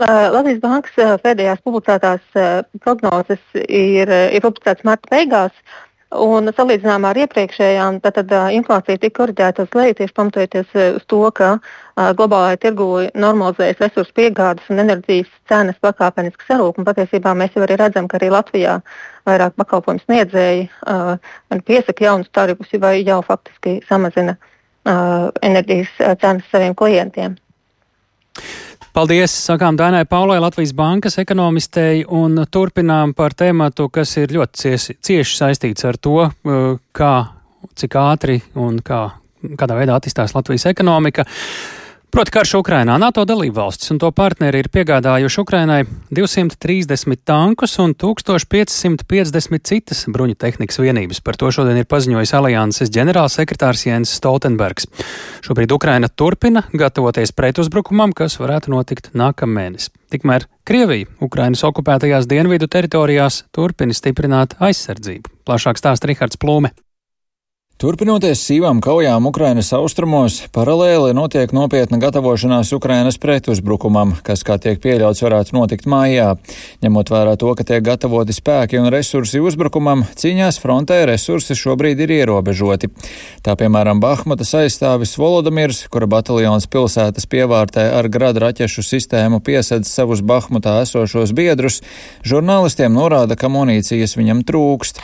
Latvijas 0.01 0.61
Bankas 0.63 1.21
pēdējās 1.25 1.61
publicētās 1.67 2.41
prognozes 2.85 3.43
ir, 3.61 4.09
ir 4.09 4.43
publicētas 4.45 4.87
marta 4.89 5.13
beigās. 5.13 5.55
Un 6.11 6.51
salīdzinājumā 6.51 7.13
ar 7.13 7.19
iepriekšējām, 7.23 8.01
tad, 8.03 8.17
tad 8.17 8.33
inflācija 8.57 8.99
tika 8.99 9.21
korģēta 9.21 9.63
uz 9.63 9.75
leju 9.79 9.95
tieši 10.01 10.15
pamatojoties 10.17 10.73
uz 10.97 11.05
to, 11.07 11.21
ka 11.37 11.51
globālajā 12.19 12.59
tirgu 12.65 12.87
normalizējas 13.15 13.79
resursu 13.85 14.17
piegādes 14.17 14.67
un 14.75 14.83
enerģijas 14.83 15.31
cenas 15.47 15.79
pakāpeniski 15.85 16.49
sarūk. 16.49 16.81
Patiesībā 16.89 17.35
mēs 17.39 17.55
jau 17.55 17.63
arī 17.63 17.77
redzam, 17.79 18.09
ka 18.11 18.19
arī 18.19 18.33
Latvijā 18.35 18.81
vairāk 19.31 19.55
pakalpojumu 19.61 20.03
sniedzēji 20.03 20.65
uh, 20.67 21.15
piesaka 21.69 22.09
jaunus 22.09 22.33
tarifus 22.35 22.75
vai 22.83 22.97
jau 23.05 23.21
faktiski 23.29 23.77
samazina 23.87 24.35
uh, 24.35 25.31
enerģijas 25.47 25.95
cenas 26.19 26.51
saviem 26.51 26.75
klientiem. 26.75 27.39
Paldies! 28.91 29.33
Sakām 29.47 29.77
Dainai 29.79 30.03
Paulai, 30.11 30.41
Latvijas 30.43 30.73
bankas 30.75 31.19
ekonomistei, 31.23 32.03
un 32.05 32.41
turpinām 32.51 33.15
par 33.15 33.37
tēmatu, 33.39 33.87
kas 33.93 34.17
ir 34.19 34.35
ļoti 34.35 34.63
cieši, 34.63 34.97
cieši 34.99 35.37
saistīts 35.39 35.87
ar 35.87 35.99
to, 36.03 36.17
uh, 36.27 36.65
kā, 36.97 37.13
cik 37.79 37.95
ātri 38.01 38.41
un 38.59 38.81
kā, 38.83 39.05
kādā 39.61 39.79
veidā 39.79 39.99
attīstās 40.01 40.35
Latvijas 40.35 40.67
ekonomika. 40.73 41.27
Proti, 42.11 42.33
karš 42.35 42.57
Ukrainā 42.59 42.97
NATO 42.99 43.23
dalībvalstis 43.23 43.93
un 43.95 43.99
to 44.03 44.09
partneri 44.11 44.65
ir 44.65 44.69
piegādājuši 44.75 45.39
Ukrainai 45.45 45.85
230 46.11 47.21
tankus 47.23 47.77
un 47.79 47.95
1550 47.95 49.63
citas 49.71 50.01
bruņu 50.11 50.35
tehnikas 50.35 50.81
vienības. 50.83 51.23
Par 51.23 51.39
to 51.39 51.53
šodien 51.55 51.79
ir 51.79 51.87
paziņojis 51.87 52.35
alianses 52.35 52.91
ģenerālsekretārs 52.97 53.87
Jens 53.87 54.17
Stoltenbergs. 54.19 54.91
Šobrīd 55.47 55.71
Ukraina 55.71 56.11
turpina 56.11 56.65
gatavoties 56.75 57.31
pretuzbrukumam, 57.31 58.11
kas 58.11 58.41
varētu 58.43 58.75
notikt 58.75 59.15
nākamēnes. 59.15 59.93
Tikmēr 60.11 60.51
Krievija 60.67 61.07
Ukrainas 61.23 61.63
okupētajās 61.71 62.27
dienvidu 62.27 62.67
teritorijās 62.67 63.45
turpina 63.55 63.95
stiprināt 63.95 64.59
aizsardzību. 64.59 65.31
Plašāk 65.47 65.79
stāsta 65.79 66.11
Rihards 66.11 66.43
Plūme. 66.43 66.75
Turpinoties 67.81 68.43
sīvām 68.45 68.83
kaujām 68.85 69.25
Ukrainas 69.25 69.71
austrumos, 69.73 70.35
paralēli 70.53 71.15
notiek 71.17 71.49
nopietna 71.57 71.97
gatavošanās 72.03 72.75
Ukrainas 72.77 73.17
pretuzbrukumam, 73.17 74.13
kas, 74.21 74.43
kā 74.45 74.59
tiek 74.61 74.83
pieļauts, 74.83 75.23
varētu 75.25 75.57
notikt 75.57 75.89
mājā. 75.89 76.35
Ņemot 76.85 77.13
vērā 77.15 77.39
to, 77.41 77.55
ka 77.57 77.65
tiek 77.65 77.81
gatavoti 77.87 78.37
spēki 78.37 78.77
un 78.83 78.91
resursi 78.93 79.41
uzbrukumam, 79.41 80.05
cīņās 80.13 80.61
frontē 80.61 80.99
resursi 81.09 81.57
šobrīd 81.57 82.05
ir 82.05 82.13
ierobežoti. 82.19 82.93
Tā 83.41 83.57
piemēram 83.57 84.05
Bahmutas 84.05 84.53
aizstāvis 84.61 85.17
Volodamirs, 85.17 85.87
kura 85.89 86.05
bataljons 86.05 86.69
pilsētas 86.69 87.25
pievārtē 87.33 87.89
ar 87.97 88.13
gradu 88.13 88.45
raķešu 88.45 88.85
sistēmu 88.91 89.41
piesedz 89.41 89.89
savus 89.89 90.21
Bahmutā 90.21 90.83
esošos 90.85 91.33
biedrus, 91.33 91.81
žurnālistiem 92.29 92.93
norāda, 92.93 93.41
ka 93.41 93.49
munīcijas 93.49 94.21
viņam 94.21 94.45
trūkst. 94.45 95.01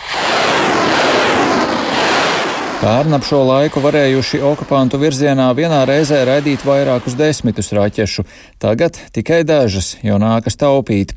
Pērn 2.77 3.17
ap 3.17 3.25
šo 3.25 3.39
laiku 3.49 3.81
varējuši 3.81 4.43
okupantu 4.45 4.99
virzienā 5.01 5.47
vienā 5.57 5.79
reizē 5.89 6.19
raidīt 6.29 6.61
vairākus 6.67 7.15
desmitus 7.17 7.73
raķešu, 7.73 8.27
tagad 8.61 8.99
tikai 9.17 9.39
dažas, 9.49 9.95
jo 10.05 10.19
nākas 10.21 10.61
taupīt. 10.61 11.15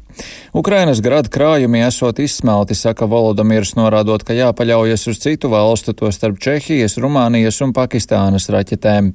Ukrainas 0.54 1.02
grada 1.06 1.30
krājumi 1.30 1.84
esot 1.86 2.20
izsmelti, 2.20 2.76
saka 2.76 3.06
Volodamirs, 3.10 3.76
norādot, 3.78 4.24
ka 4.26 4.34
jāpaļaujas 4.34 5.06
uz 5.12 5.20
citu 5.22 5.52
valstu, 5.52 5.94
to 5.94 6.10
starp 6.12 6.40
Čehijas, 6.42 6.98
Rumānijas 7.02 7.62
un 7.66 7.74
Pakistānas 7.76 8.50
raķetēm. 8.50 9.12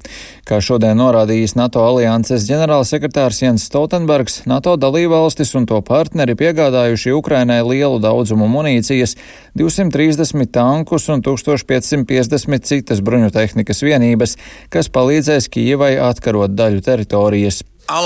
Kā 0.46 0.60
šodien 0.62 0.98
norādījis 1.00 1.56
NATO 1.58 1.82
alianses 1.82 2.46
ģenerālsekretārs 2.48 3.42
Jens 3.42 3.66
Stoltenbergs, 3.66 4.44
NATO 4.50 4.76
dalībvalstis 4.80 5.54
un 5.58 5.66
to 5.70 5.80
partneri 5.84 6.38
piegādājuši 6.38 7.16
Ukrainai 7.18 7.60
lielu 7.66 7.98
daudzumu 8.02 8.48
munīcijas, 8.50 9.16
230 9.58 10.50
tankus 10.54 11.10
un 11.10 11.22
1550 11.26 12.70
citas 12.70 13.02
bruņu 13.04 13.34
tehnikas 13.34 13.82
vienības, 13.82 14.38
kas 14.70 14.90
palīdzēs 14.94 15.50
Kijevai 15.50 15.96
atkarot 15.98 16.54
daļu 16.54 16.84
teritorijas. 16.84 17.64
Uh, 17.84 18.00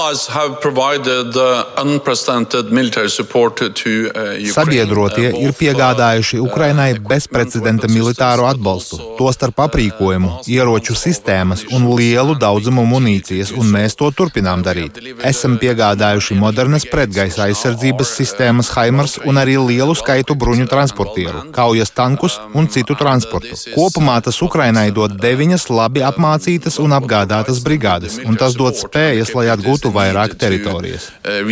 Sabiedrotie 4.51 5.29
uh, 5.31 5.37
ir 5.39 5.53
piegādājuši 5.55 6.41
uh, 6.41 6.47
Ukrainai 6.49 6.99
bezprecedenta 6.99 7.87
militāro 7.87 8.49
atbalstu, 8.51 8.99
tostarp 9.21 9.61
aprīkojumu, 9.69 10.43
ieroču 10.51 10.97
sistēmas 10.99 11.63
un 11.71 11.87
lielu 11.95 12.35
daudzumu 12.35 12.83
munīcijas, 12.91 13.53
un 13.55 13.71
mēs 13.71 13.95
to 14.01 14.11
turpinām 14.11 14.65
darīt. 14.67 14.99
Esam 15.23 15.55
piegādājuši 15.63 16.35
modernas 16.43 16.83
pretgaisa 16.91 17.47
aizsardzības 17.47 18.17
sistēmas 18.19 18.73
Haimars 18.75 19.15
un 19.23 19.39
arī 19.39 19.55
lielu 19.63 19.95
skaitu 19.95 20.35
bruņu 20.35 20.67
transportieru, 20.75 21.45
kaujas 21.55 21.95
tankus 21.95 22.41
un 22.51 22.67
citu 22.67 22.99
transportu. 22.99 23.55
Kopumā 23.79 24.19
tas 24.27 24.43
Ukrainai 24.43 24.91
dod 24.91 25.15
deviņas 25.23 25.71
labi 25.71 26.03
apmācītas 26.03 26.83
un 26.83 26.99
apgādātas 26.99 27.63
brigādes, 27.63 28.19
un 28.27 28.35
tas 28.35 28.59
dod 28.59 28.75
spējas, 28.75 29.37
lai 29.39 29.47
atgūtu 29.55 29.68
iegūtu 29.69 29.93
vairāk 29.93 30.37
teritorijas. 30.41 31.11
Uh, 31.21 31.45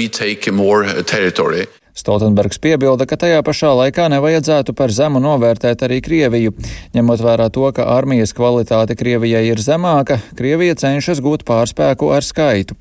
Stoltenbergs 1.96 2.58
piebilda, 2.60 3.06
ka 3.08 3.16
tajā 3.16 3.40
pašā 3.40 3.70
laikā 3.72 4.10
nevajadzētu 4.12 4.74
par 4.76 4.92
zemu 4.92 5.20
novērtēt 5.24 5.80
arī 5.86 6.02
Krieviju. 6.04 6.52
Ņemot 6.96 7.22
vērā 7.24 7.48
to, 7.52 7.64
ka 7.72 7.88
armijas 7.94 8.36
kvalitāte 8.36 8.96
Krievijai 9.00 9.46
ir 9.48 9.62
zemāka, 9.64 10.20
Krievija 10.36 10.76
cenšas 10.76 11.24
gūt 11.24 11.46
pārspēku 11.48 12.12
ar 12.12 12.26
skaitu. 12.26 12.76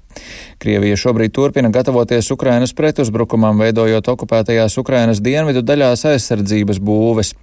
Krievija 0.62 0.95
šobrīd 0.97 1.34
turpina 1.36 1.69
gatavoties 1.69 2.32
Ukrainas 2.32 2.73
pretuzbrukumam, 2.73 3.60
veidojot 3.60 4.08
okupētajās 4.13 4.78
Ukrainas 4.82 5.21
dienvidu 5.23 5.62
daļās 5.65 6.06
aizsardzības 6.12 6.80
būves. 6.80 7.34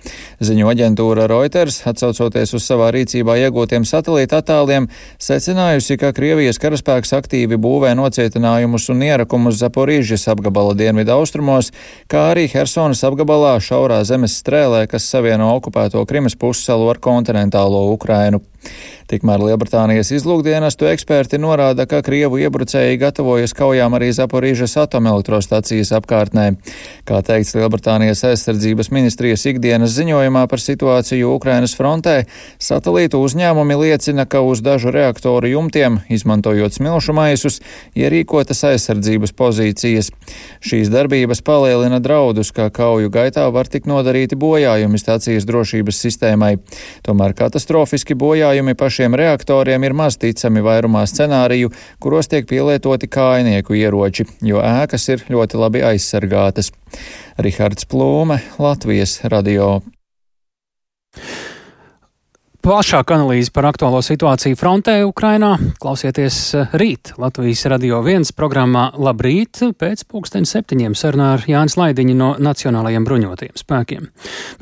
Ziņu 0.42 0.70
aģentūra 0.72 1.26
Reuters, 1.30 1.82
atsaucoties 1.88 2.54
uz 2.56 2.66
savā 2.66 2.90
rīcībā 2.96 3.36
iegūtiem 3.44 3.86
satelīta 3.88 4.40
attēliem, 4.42 4.88
secinājusi, 5.22 5.98
ka 6.00 6.12
Krievijas 6.16 6.60
karaspēks 6.62 7.14
aktīvi 7.18 7.60
būvē 7.60 7.92
nocietinājumus 7.98 8.88
un 8.94 9.04
ierakumus 9.08 9.60
Zaporīžas 9.62 10.28
apgabala 10.32 10.76
dienvidu 10.78 11.14
austrumos, 11.16 11.72
kā 12.10 12.30
arī 12.32 12.48
Hersonas 12.52 13.04
apgabalā 13.06 13.58
šaurā 13.62 14.02
zemes 14.08 14.38
strēlē, 14.42 14.86
kas 14.90 15.08
savieno 15.08 15.52
okupēto 15.58 16.04
Krimas 16.08 16.38
pussalu 16.38 16.90
ar 16.92 17.02
kontinentālo 17.02 17.86
Ukrainu. 17.92 18.42
Tikmēr 19.12 19.42
Lielbritānijas 19.44 20.08
izlūkdienestu 20.16 20.86
eksperti 20.88 21.36
norāda, 21.36 21.84
ka 21.84 21.98
Krievu 22.00 22.38
iebrucēji 22.40 22.96
gatavojas 23.02 23.52
kaujām 23.52 23.92
arī 23.98 24.06
Zaporīžas 24.16 24.78
atomelektrostacijas 24.80 25.90
apkārtnē. 25.98 26.46
Kā 27.04 27.20
teikts 27.26 27.52
Lielbritānijas 27.58 28.22
aizsardzības 28.30 28.88
ministrijas 28.94 29.44
ikdienas 29.50 29.92
ziņojumā 29.98 30.46
par 30.48 30.62
situāciju 30.64 31.34
Ukrainas 31.34 31.74
frontē, 31.76 32.22
satelītu 32.56 33.20
uzņēmumi 33.20 33.76
liecina, 33.82 34.24
ka 34.24 34.40
uz 34.46 34.62
dažu 34.64 34.94
reaktoru 34.94 35.50
jumtiem, 35.50 36.00
izmantojot 36.08 36.78
smilšu 36.78 37.12
maisus, 37.18 37.60
ierīkotas 37.98 38.64
aizsardzības 38.70 39.36
pozīcijas. 39.36 40.08
Šīs 40.64 40.88
darbības 40.94 41.44
palielina 41.44 42.00
draudus, 42.00 42.54
ka 42.54 42.70
kauju 42.72 43.12
gaitā 43.12 43.44
var 43.52 43.68
tik 43.68 43.90
nodarīti 43.90 44.40
bojājumi 44.40 44.96
stācijas 44.96 45.44
drošības 45.44 46.00
sistēmai. 46.06 46.54
Tomēr 47.04 47.36
katastrofiski 47.36 48.16
bojājumi 48.16 48.51
pašiem 48.74 49.14
reaktoriem 49.14 49.84
ir 49.84 49.94
maz 49.96 50.18
ticami 50.20 50.60
vairumā 50.60 51.06
scenāriju, 51.08 51.70
kuros 52.02 52.28
tiek 52.28 52.46
pielietoti 52.46 53.08
kājnieku 53.08 53.74
ieroči, 53.78 54.26
jo 54.44 54.60
ēkas 54.60 55.08
ir 55.08 55.24
ļoti 55.32 55.60
labi 55.60 55.82
aizsargātas. 55.92 56.72
Rihards 57.38 57.88
Plūme, 57.88 58.42
Latvijas 58.60 59.20
radio. 59.24 59.80
Plašāka 62.62 63.16
analīze 63.16 63.50
par 63.50 63.66
aktuālo 63.66 63.98
situāciju 64.06 64.54
frontē 64.54 64.92
Ukrainā 65.02 65.56
klausieties 65.82 66.36
eh, 66.54 66.76
rīt 66.78 67.10
Latvijas 67.18 67.64
radio 67.72 67.98
viens 68.06 68.30
programmā 68.38 68.84
Labrīt 69.02 69.58
pēc 69.80 70.04
pulksten 70.06 70.46
septiņiem 70.46 70.94
sarunā 70.94 71.32
ar 71.34 71.42
Jānis 71.50 71.74
Laidiņu 71.80 72.14
no 72.20 72.30
Nacionālajiem 72.38 73.08
bruņotajiem 73.08 73.58
spēkiem. 73.58 74.06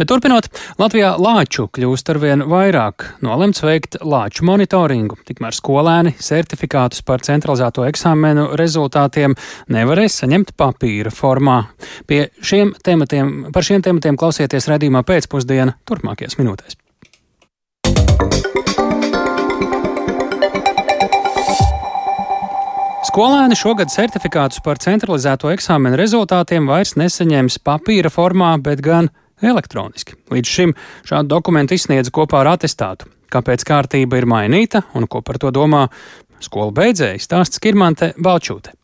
Bet 0.01 0.09
turpinot, 0.09 0.49
Latvijā 0.81 1.13
lāču 1.21 1.69
kļūst 1.69 2.15
arvien 2.17 2.49
vairāk, 2.49 3.05
nolemts 3.21 3.61
veikt 3.69 4.01
lāču 4.01 4.49
monitoringu, 4.49 5.21
tikmēr 5.29 5.61
skolēni 5.61 6.17
certifikātus 6.17 7.05
par 7.05 7.21
centralizēto 7.29 7.85
eksāmenu 7.85 8.55
rezultātiem 8.57 9.37
nevarēs 9.77 10.23
saņemt 10.25 10.57
papīra 10.57 11.13
formā. 11.13 11.67
Pie 12.09 12.31
šiem 12.41 12.73
tematiem, 12.81 13.51
par 13.53 13.69
šiem 13.69 13.85
tematiem 13.85 14.17
klausieties 14.17 14.73
redzījumā 14.73 15.05
pēcpusdiena 15.05 15.83
turpmākajās 15.85 16.41
minūtēs. 16.41 16.81
Skolēni 23.11 23.57
šogad 23.59 23.91
certifikātus 23.91 24.61
par 24.63 24.79
centralizēto 24.79 25.51
eksāmenu 25.51 25.99
rezultātiem 25.99 26.69
vairs 26.71 26.95
nesaņems 27.01 27.57
papīra 27.67 28.13
formā, 28.13 28.53
bet 28.63 28.81
gan 28.87 29.09
elektroniski. 29.43 30.15
Līdz 30.31 30.53
šim 30.55 30.75
šādu 31.09 31.33
dokumentu 31.33 31.75
izsniedza 31.75 32.13
kopā 32.15 32.45
ar 32.45 32.53
atestātu. 32.55 33.09
Kāpēc 33.31 33.65
kārtība 33.67 34.21
ir 34.21 34.29
mainīta 34.31 34.85
un 34.95 35.09
ko 35.11 35.25
par 35.27 35.41
to 35.43 35.51
domā 35.55 35.87
skolu 36.41 36.71
beidzēji, 36.77 37.23
stāsts 37.25 37.59
Kirmante 37.63 38.13
Balčūte. 38.19 38.77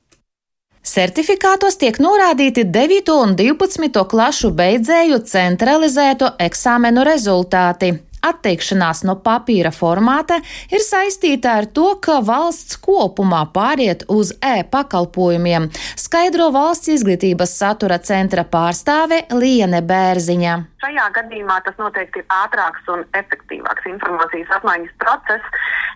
Certifikātos 0.86 1.80
tiek 1.80 1.96
norādīti 1.98 2.62
9 2.70 3.10
un 3.14 3.32
12 3.38 4.04
klašu 4.10 4.52
beidzēju 4.54 5.18
centralizēto 5.26 6.34
eksāmenu 6.46 7.02
rezultāti. 7.06 7.90
Atteikšanās 8.24 9.02
no 9.06 9.16
papīra 9.22 9.72
formāta 9.74 10.38
ir 10.72 10.82
saistīta 10.84 11.56
ar 11.60 11.68
to, 11.70 11.92
ka 12.02 12.20
valsts 12.24 12.78
kopumā 12.82 13.44
pāriet 13.54 14.06
uz 14.12 14.32
e-pakalpojumiem, 14.40 15.68
skaidro 15.98 16.50
valsts 16.54 16.92
izglītības 16.96 17.56
satura 17.60 17.98
centra 17.98 18.46
pārstāve 18.48 19.24
Liene 19.36 19.82
Bērziņa. 19.82 20.56
Šajā 20.86 21.06
gadījumā 21.16 21.56
tas 21.66 21.74
noteikti 21.80 22.20
ir 22.22 22.26
ātrāks 22.30 22.84
un 22.94 23.00
efektīvāks 23.18 23.88
informācijas 23.90 24.52
apmaiņas 24.54 24.92
process, 25.02 25.48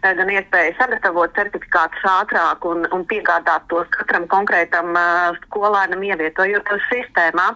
eh, 0.02 0.16
gan 0.18 0.32
iespēja 0.34 0.72
sagatavot 0.80 1.30
certifikātus 1.36 2.08
ātrāk 2.10 2.66
un, 2.66 2.82
un 2.90 3.06
piegādāt 3.12 3.68
tos 3.70 3.86
katram 3.94 4.26
konkrētam 4.34 4.90
uh, 4.98 5.38
skolēnam, 5.46 6.02
ievietojot 6.10 6.66
to 6.66 6.80
sistēmā. 6.88 7.46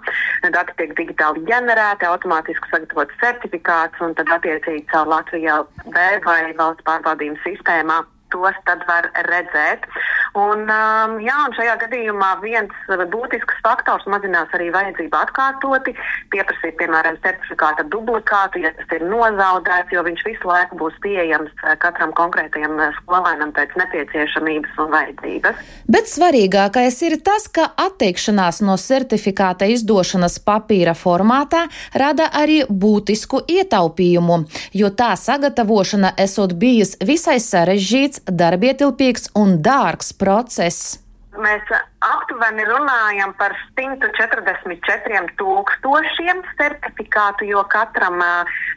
Dati 0.46 0.78
tiek 0.78 0.94
digitāli 0.94 1.42
ģenerēti, 1.50 2.06
automātiski 2.06 2.70
sagatavots 2.70 3.18
certifikāts 3.24 4.06
un 4.06 4.14
tad 4.14 4.30
attiecīgi 4.38 4.86
caur 4.94 5.10
Latvijā 5.16 5.64
B 5.90 6.08
vai 6.30 6.40
valsts 6.54 6.86
pārbaudījuma 6.86 7.42
sistēmā 7.42 8.04
tos 8.34 8.58
tad 8.68 8.84
var 8.90 9.08
redzēt. 9.30 9.86
Un, 10.34 10.66
um, 10.66 11.16
jā, 11.22 11.36
un 11.46 11.54
šajā 11.54 11.76
gadījumā 11.84 12.30
viens 12.42 12.72
būtisks 13.12 13.60
faktors 13.62 14.06
mazinās 14.10 14.50
arī 14.56 14.70
vajadzību 14.74 15.18
atkārtoti, 15.20 15.94
pieprasīt, 16.34 16.74
piemēram, 16.80 17.20
certifikāta 17.22 17.86
dublikātu, 17.92 18.64
ja 18.64 18.72
tas 18.74 18.96
ir 18.96 19.04
nozaudēts, 19.06 19.94
jo 19.94 20.02
viņš 20.06 20.24
visu 20.26 20.50
laiku 20.50 20.80
būs 20.80 20.96
pieejams 21.04 21.52
uh, 21.62 21.76
katram 21.82 22.10
konkrētajam 22.18 22.74
uh, 22.80 22.96
skolēnam 22.98 23.54
pēc 23.54 23.76
nepieciešamības 23.78 24.80
un 24.82 24.90
vajadzības. 24.96 25.62
Bet 25.94 26.10
svarīgākais 26.10 26.98
ir 27.06 27.18
tas, 27.22 27.46
ka 27.46 27.68
atteikšanās 27.86 28.58
no 28.66 28.74
certifikāta 28.80 29.68
izdošanas 29.70 30.40
papīra 30.42 30.96
formātā 30.98 31.66
rada 31.94 32.26
arī 32.34 32.62
būtisku 32.68 33.44
ietaupījumu, 33.54 34.40
jo 34.74 34.90
tā 34.98 35.12
sagatavošana 35.20 36.14
esot 36.26 36.56
bijis 36.58 36.96
visai 37.06 37.38
sarežģīts 37.38 38.23
darbietilpīgs 38.30 39.30
un 39.38 39.58
dārgs 39.64 40.12
process. 40.16 40.98
Mēs 41.34 41.72
aptuveni 42.04 42.64
runājam 42.68 43.32
par 43.38 43.54
144 43.78 45.34
tūkstošiem 45.40 46.42
certifikātu, 46.58 47.48
jo 47.48 47.64
katram, 47.72 48.20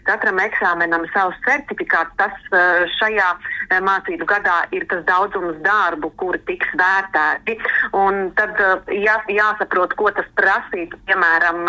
katram 0.07 0.39
eksāmenam 0.43 1.05
savs 1.13 1.37
certifikāts. 1.47 2.15
Tas 2.19 2.35
šajā 2.97 3.27
mācību 3.83 4.27
gadā 4.29 4.61
ir 4.75 4.87
tas 4.91 5.03
daudzums 5.07 5.59
darbu, 5.65 6.11
kuri 6.19 6.39
tiks 6.47 6.71
vērtēti. 6.79 7.57
Un 7.97 8.31
tad 8.37 8.55
jā, 8.93 9.17
jāsaprot, 9.31 9.95
ko 9.99 10.11
tas 10.15 10.27
prasītu, 10.39 10.99
piemēram, 11.09 11.67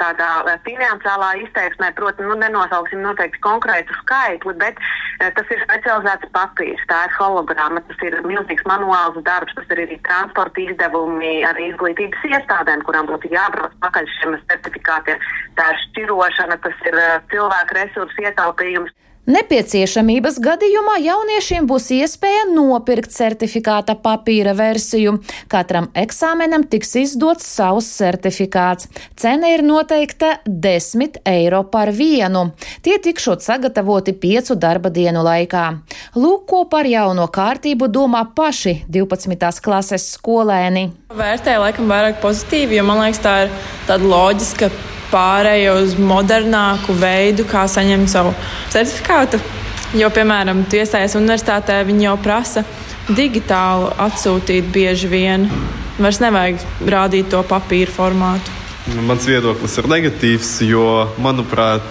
tādā 0.00 0.58
finansiālā 0.66 1.30
izteiksmē. 1.44 1.92
Protams, 1.98 2.28
nu, 2.32 2.38
nenosauksim 2.40 3.02
noteikti 3.04 3.42
konkrētu 3.44 3.94
skaitli, 4.02 4.56
bet 4.60 4.80
tas 5.20 5.54
ir 5.54 5.62
specializēts 5.64 6.32
papīrs, 6.34 6.82
tā 6.90 7.04
ir 7.06 7.16
hologrāma, 7.20 7.82
tas 7.88 8.06
ir 8.06 8.18
milzīgs 8.26 8.66
manuāls 8.68 9.20
darbs, 9.26 9.54
tas 9.56 9.70
ir 9.70 9.84
arī 9.86 10.00
transporta 10.06 10.63
izdevumi 10.64 11.32
arī 11.48 11.70
izglītības 11.70 12.26
iestādēm, 12.30 12.82
kurām 12.86 13.08
būtu 13.10 13.30
jābrauc 13.32 13.74
pakaļ 13.84 14.10
šiem 14.18 14.36
certifikātiem. 14.50 15.22
Tā 15.58 15.70
ir 15.72 15.80
šķirošana, 15.86 16.58
tas 16.64 16.84
ir 16.88 16.98
uh, 16.98 17.16
cilvēku 17.32 17.78
resursu 17.80 18.26
ietaupījums. 18.26 18.94
Nepieciešamības 19.24 20.36
gadījumā 20.44 20.98
jauniešiem 21.00 21.64
būs 21.64 21.86
iespēja 21.96 22.42
nopirkt 22.50 23.08
certifikāta 23.14 23.94
papīra 23.96 24.52
versiju. 24.52 25.14
Katram 25.48 25.86
eksāmenam 25.96 26.66
tiks 26.68 26.92
izdots 27.00 27.46
savs 27.48 27.88
certifikāts. 27.96 28.90
Cena 29.16 29.48
ir 29.54 29.64
noteikta 29.64 30.34
10 30.44 31.22
eiro 31.24 31.62
par 31.72 31.94
vienu. 31.96 32.50
Tie 32.84 32.98
tikšot 33.00 33.40
sagatavoti 33.40 34.12
piecu 34.12 34.58
darba 34.60 34.92
dienu 34.92 35.24
laikā. 35.24 35.64
Lūk, 36.20 36.44
ko 36.50 36.66
par 36.68 36.84
jauno 36.84 37.24
kārtību 37.32 37.88
domā 37.88 38.26
paši 38.36 38.82
12. 38.92 39.62
klases 39.64 40.10
skolēni. 40.18 40.90
Vērtēju 41.16 41.64
laikam 41.64 41.88
vairāk 41.88 42.20
pozitīvi, 42.20 42.76
jo 42.76 42.84
man 42.84 43.06
liekas, 43.06 43.24
tā 43.24 43.38
ir 43.46 43.56
tāda 43.88 44.04
loģiska 44.04 44.68
pārēju 45.14 45.76
uz 45.84 45.94
modernāku 45.98 46.96
veidu, 46.98 47.46
kā 47.48 47.64
saņemt 47.70 48.10
savu 48.10 48.34
certifikātu. 48.74 49.40
Jo, 49.94 50.10
piemēram, 50.10 50.64
tu 50.66 50.80
iestājies 50.80 51.14
universitātē, 51.20 51.78
viņi 51.86 52.08
jau 52.08 52.16
prasa 52.18 52.64
digitālu 53.08 53.92
atsūtīt 54.00 54.72
bieži 54.74 55.10
vien. 55.12 55.46
Vairs 56.00 56.18
nevajag 56.18 56.64
rādīt 56.90 57.30
to 57.30 57.44
papīra 57.46 57.92
formātu. 57.94 58.50
Mans 59.06 59.24
viedoklis 59.28 59.78
ir 59.80 59.88
negatīvs, 59.88 60.50
jo, 60.66 60.86
manuprāt, 61.22 61.84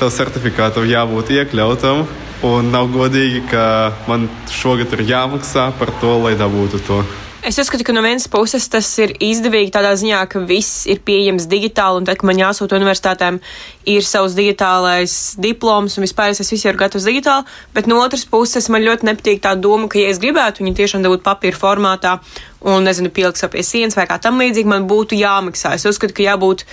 tev 0.00 0.10
certifikātam 0.14 0.88
jābūt 0.88 1.34
iekļautam. 1.36 2.06
Un 2.48 2.70
nav 2.72 2.88
godīgi, 2.88 3.42
ka 3.50 3.92
man 4.08 4.24
šogad 4.48 4.94
ir 4.96 5.04
jāmaksā 5.10 5.66
par 5.76 5.92
to, 6.00 6.14
lai 6.24 6.32
dabūtu 6.40 6.80
to. 6.86 7.02
Es 7.40 7.56
uzskatu, 7.56 7.86
ka 7.88 7.92
no 7.96 8.02
vienas 8.04 8.26
puses 8.28 8.66
tas 8.68 8.84
ir 9.00 9.14
izdevīgi 9.24 9.70
tādā 9.72 9.94
ziņā, 9.96 10.18
ka 10.28 10.42
viss 10.44 10.82
ir 10.92 10.98
pieejams 11.00 11.46
digitāli, 11.48 12.02
un 12.02 12.04
tad, 12.04 12.18
kad 12.20 12.28
man 12.28 12.36
jāsūta 12.36 12.76
universitātēm, 12.76 13.38
ir 13.88 14.04
savs 14.04 14.36
digitālais 14.36 15.14
diploms, 15.40 15.96
un 15.96 16.04
vispār 16.04 16.34
es 16.34 16.44
visu 16.44 16.68
ir 16.68 16.76
gatavs 16.76 17.08
digitāli, 17.08 17.48
bet 17.72 17.88
no 17.88 17.96
otras 18.04 18.26
puses 18.28 18.68
man 18.68 18.84
ļoti 18.84 19.08
nepatīk 19.08 19.40
tā 19.48 19.54
doma, 19.56 19.88
ka, 19.88 19.96
ja 20.02 20.12
es 20.12 20.20
gribētu 20.20 20.66
viņu 20.66 20.76
tiešām 20.82 21.08
dabūt 21.08 21.24
papīra 21.24 21.56
formātā 21.56 22.18
un, 22.60 22.84
nezinu, 22.84 23.08
pielikt 23.08 23.48
pie 23.56 23.64
sienas 23.64 23.96
vai 23.96 24.04
kā 24.10 24.20
tam 24.20 24.36
līdzīgi, 24.44 24.68
man 24.68 24.84
būtu 24.90 25.16
jāmaksā. 25.16 25.78
Es 25.80 25.88
uzskatu, 25.88 26.18
ka 26.20 26.28
jābūt 26.28 26.68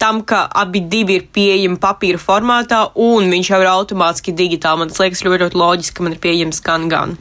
tam, 0.00 0.24
ka 0.24 0.46
abi 0.48 0.86
divi 0.88 1.20
ir 1.20 1.28
pieejami 1.36 1.76
papīra 1.84 2.16
formātā, 2.22 2.86
un 2.96 3.28
viņš 3.28 3.52
jau 3.52 3.60
ir 3.60 3.74
automātiski 3.76 4.32
digitāli. 4.32 4.86
Man 4.86 4.94
tas 4.94 5.04
liekas 5.04 5.26
ļoti, 5.26 5.44
ļoti 5.44 5.66
loģiski, 5.66 6.00
ka 6.00 6.08
man 6.08 6.16
ir 6.16 6.24
pieejams 6.24 6.64
gan 6.64 6.88
gan. 6.88 7.18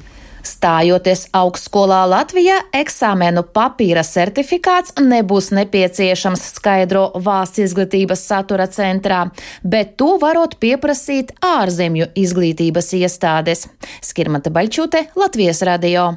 Stājoties 0.48 1.26
augstskolā 1.36 2.04
Latvijā, 2.08 2.58
eksāmenu 2.76 3.44
papīra 3.56 4.04
certifikāts 4.08 4.96
nebūs 5.02 5.50
nepieciešams, 5.58 6.44
skaidro 6.56 7.08
valsts 7.26 7.64
izglītības 7.66 8.24
satura 8.30 8.70
centrā, 8.72 9.26
bet 9.64 9.98
to 10.00 10.14
varot 10.22 10.56
pieprasīt 10.62 11.34
ārzemju 11.44 12.12
izglītības 12.16 12.94
iestādes. 13.02 13.66
Skirmata 14.06 14.54
Baļķute, 14.54 15.04
Latvijas 15.20 15.62
radio. 15.68 16.14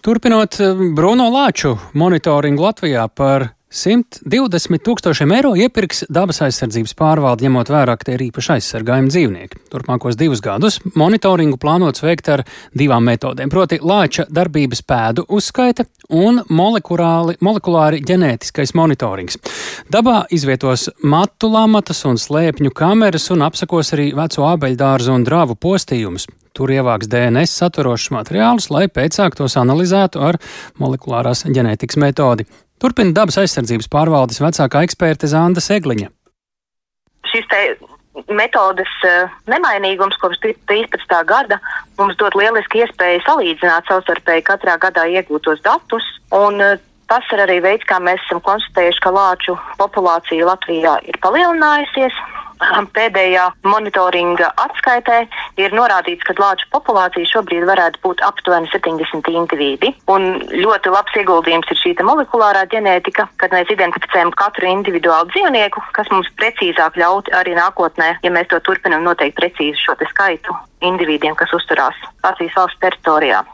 Turpinot 0.00 0.56
Bruno 0.96 1.28
Lāču 1.30 1.76
monitoringu 1.94 2.64
Latvijā 2.64 3.06
par 3.12 3.50
120 3.70 4.82
tūkstošiem 4.82 5.30
eiro 5.36 5.52
iepirks 5.54 6.02
dabas 6.10 6.40
aizsardzības 6.42 6.96
pārvalde, 6.98 7.44
ņemot 7.46 7.68
vērā, 7.70 7.94
ka 7.94 8.08
tie 8.08 8.16
ir 8.16 8.24
īpaši 8.24 8.56
aizsargājumi 8.56 9.12
dzīvnieki. 9.12 9.60
Turpmākos 9.70 10.16
divus 10.18 10.40
gadus 10.42 10.80
monitoringu 10.98 11.54
plānots 11.62 12.02
veikt 12.02 12.32
ar 12.34 12.42
divām 12.74 13.06
metodēm, 13.06 13.52
proti 13.52 13.78
lāča 13.78 14.24
darbības 14.26 14.82
pēdu 14.82 15.22
uzskaita 15.30 15.86
un 16.10 16.40
molekulāri 16.50 18.00
ģenētiskais 18.08 18.74
monitorings. 18.74 19.38
Dabā 19.86 20.24
izvietos 20.34 20.88
matu 21.06 21.52
lamatas 21.52 22.02
un 22.10 22.18
slēpņu 22.18 22.74
kameras 22.74 23.30
un 23.30 23.46
apsakos 23.46 23.94
arī 23.94 24.08
veco 24.18 24.48
abeļdārzu 24.50 25.14
un 25.14 25.26
drāvu 25.28 25.54
postījumus. 25.54 26.26
Tur 26.58 26.72
ievāks 26.74 27.06
DNS 27.06 27.54
saturošus 27.62 28.10
materiālus, 28.16 28.66
lai 28.74 28.88
pēcāk 28.90 29.38
tos 29.38 29.54
analizētu 29.62 30.26
ar 30.26 30.40
molekulārās 30.82 31.46
ģenētikas 31.46 32.00
metodi. 32.02 32.48
Turpina 32.80 33.12
dabas 33.12 33.36
aizsardzības 33.42 33.90
pārvaldes 33.92 34.40
vecākā 34.40 34.84
eksperte 34.86 35.28
Zanda 35.28 35.60
Segliņa. 35.60 36.08
Šis 37.28 37.48
te 37.50 37.62
metodes 38.32 38.92
uh, 39.06 39.32
nemainīgums 39.50 40.16
kopš 40.22 40.40
13. 40.42 41.16
gada 41.28 41.60
mums 41.98 42.16
dod 42.20 42.34
lieliski 42.40 42.82
iespēju 42.82 43.20
salīdzināt 43.26 43.90
savstarpēji 43.90 44.46
katrā 44.48 44.78
gadā 44.80 45.06
iegūtos 45.12 45.60
datus. 45.66 46.06
Uh, 46.32 46.78
Tas 47.10 47.26
ir 47.34 47.40
arī 47.42 47.56
veids, 47.58 47.82
kā 47.90 47.96
mēs 47.98 48.20
esam 48.22 48.38
konstatējuši, 48.46 49.00
ka 49.02 49.10
lāču 49.10 49.56
populācija 49.80 50.46
Latvijā 50.46 50.92
ir 51.10 51.16
palielinājusies 51.24 52.14
pēdējā 52.96 53.46
monitoringa 53.64 54.50
atskaitē 54.64 55.20
ir 55.60 55.74
norādīts, 55.76 56.24
ka 56.26 56.36
lāču 56.38 56.68
populācija 56.74 57.28
šobrīd 57.32 57.66
varētu 57.68 58.02
būt 58.04 58.24
aptuveni 58.26 58.70
70 58.72 59.30
individi. 59.32 59.92
Un 60.12 60.40
ļoti 60.52 60.92
labs 60.92 61.16
ieguldījums 61.20 61.70
ir 61.70 61.80
šī 61.82 61.94
molekulārā 62.06 62.64
ģenētika, 62.72 63.28
kad 63.40 63.52
mēs 63.56 63.70
identificējam 63.72 64.32
katru 64.32 64.70
individuālu 64.70 65.30
dzīvnieku, 65.34 65.82
kas 65.96 66.10
mums 66.14 66.30
precīzāk 66.40 66.98
ļaut 67.00 67.32
arī 67.36 67.56
nākotnē, 67.58 68.16
ja 68.24 68.34
mēs 68.34 68.50
to 68.52 68.60
turpinam 68.64 69.04
noteikt 69.04 69.38
precīzi 69.40 69.80
šo 69.80 69.96
skaitu 70.10 70.56
individiem, 70.80 71.36
kas 71.36 71.52
uzturās 71.56 71.96
Latvijas 72.24 72.56
valsts 72.56 72.80
teritorijā. 72.80 73.44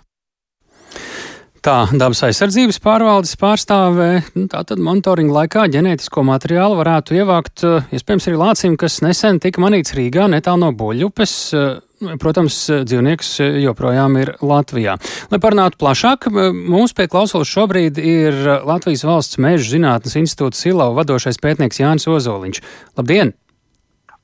Tā 1.66 1.80
dabas 1.98 2.20
aizsardzības 2.22 2.76
pārvaldes 2.78 3.32
pārstāvē, 3.40 4.10
nu, 4.38 4.44
tātad 4.46 4.78
monitoringa 4.78 5.34
laikā 5.34 5.64
ģenētisko 5.74 6.22
materiālu 6.22 6.76
varētu 6.78 7.16
ievākt, 7.18 7.64
eh, 7.66 7.88
iespējams, 7.98 8.28
arī 8.28 8.36
lācim, 8.38 8.76
kas 8.78 9.00
nesen 9.02 9.40
tika 9.42 9.58
manīts 9.64 9.96
Rīgā, 9.96 10.28
netālu 10.30 10.62
no 10.62 10.68
Buļļupes. 10.78 11.32
Eh, 11.58 12.12
protams, 12.22 12.54
dzīvnieks 12.86 13.32
joprojām 13.64 14.14
ir 14.20 14.36
Latvijā. 14.46 14.94
Lai 15.32 15.40
parunātu 15.42 15.80
plašāk, 15.80 16.28
mums 16.54 16.92
pie 16.92 17.08
klausulas 17.08 17.50
šobrīd 17.50 17.98
ir 17.98 18.62
Latvijas 18.68 19.02
valsts 19.02 19.40
mēžu 19.40 19.74
zinātnes 19.74 20.14
institūta 20.20 20.54
Silau 20.54 20.94
vadošais 20.94 21.40
pētnieks 21.40 21.80
Jānis 21.82 22.06
Ozoliņš. 22.06 22.62
Labdien! 23.00 23.32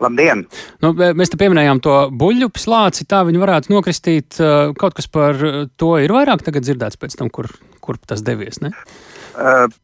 Labdien! 0.03 0.45
Nu, 0.83 0.93
mēs 0.93 1.31
te 1.31 1.39
pieminējām 1.41 1.81
to 1.85 1.95
buļļu 2.19 2.51
slāci, 2.59 3.07
tā 3.09 3.23
viņi 3.29 3.43
varētu 3.43 3.73
nokristīt. 3.75 4.41
Kaut 4.81 4.99
kas 4.99 5.09
par 5.13 5.39
to 5.79 5.95
ir 6.03 6.15
vairāk 6.15 6.43
tagad 6.47 6.67
dzirdēts 6.67 6.99
pēc 7.01 7.17
tam, 7.21 7.31
kur, 7.31 7.51
kur 7.85 8.01
tas 8.03 8.25
devies, 8.27 8.61
ne? 8.65 8.73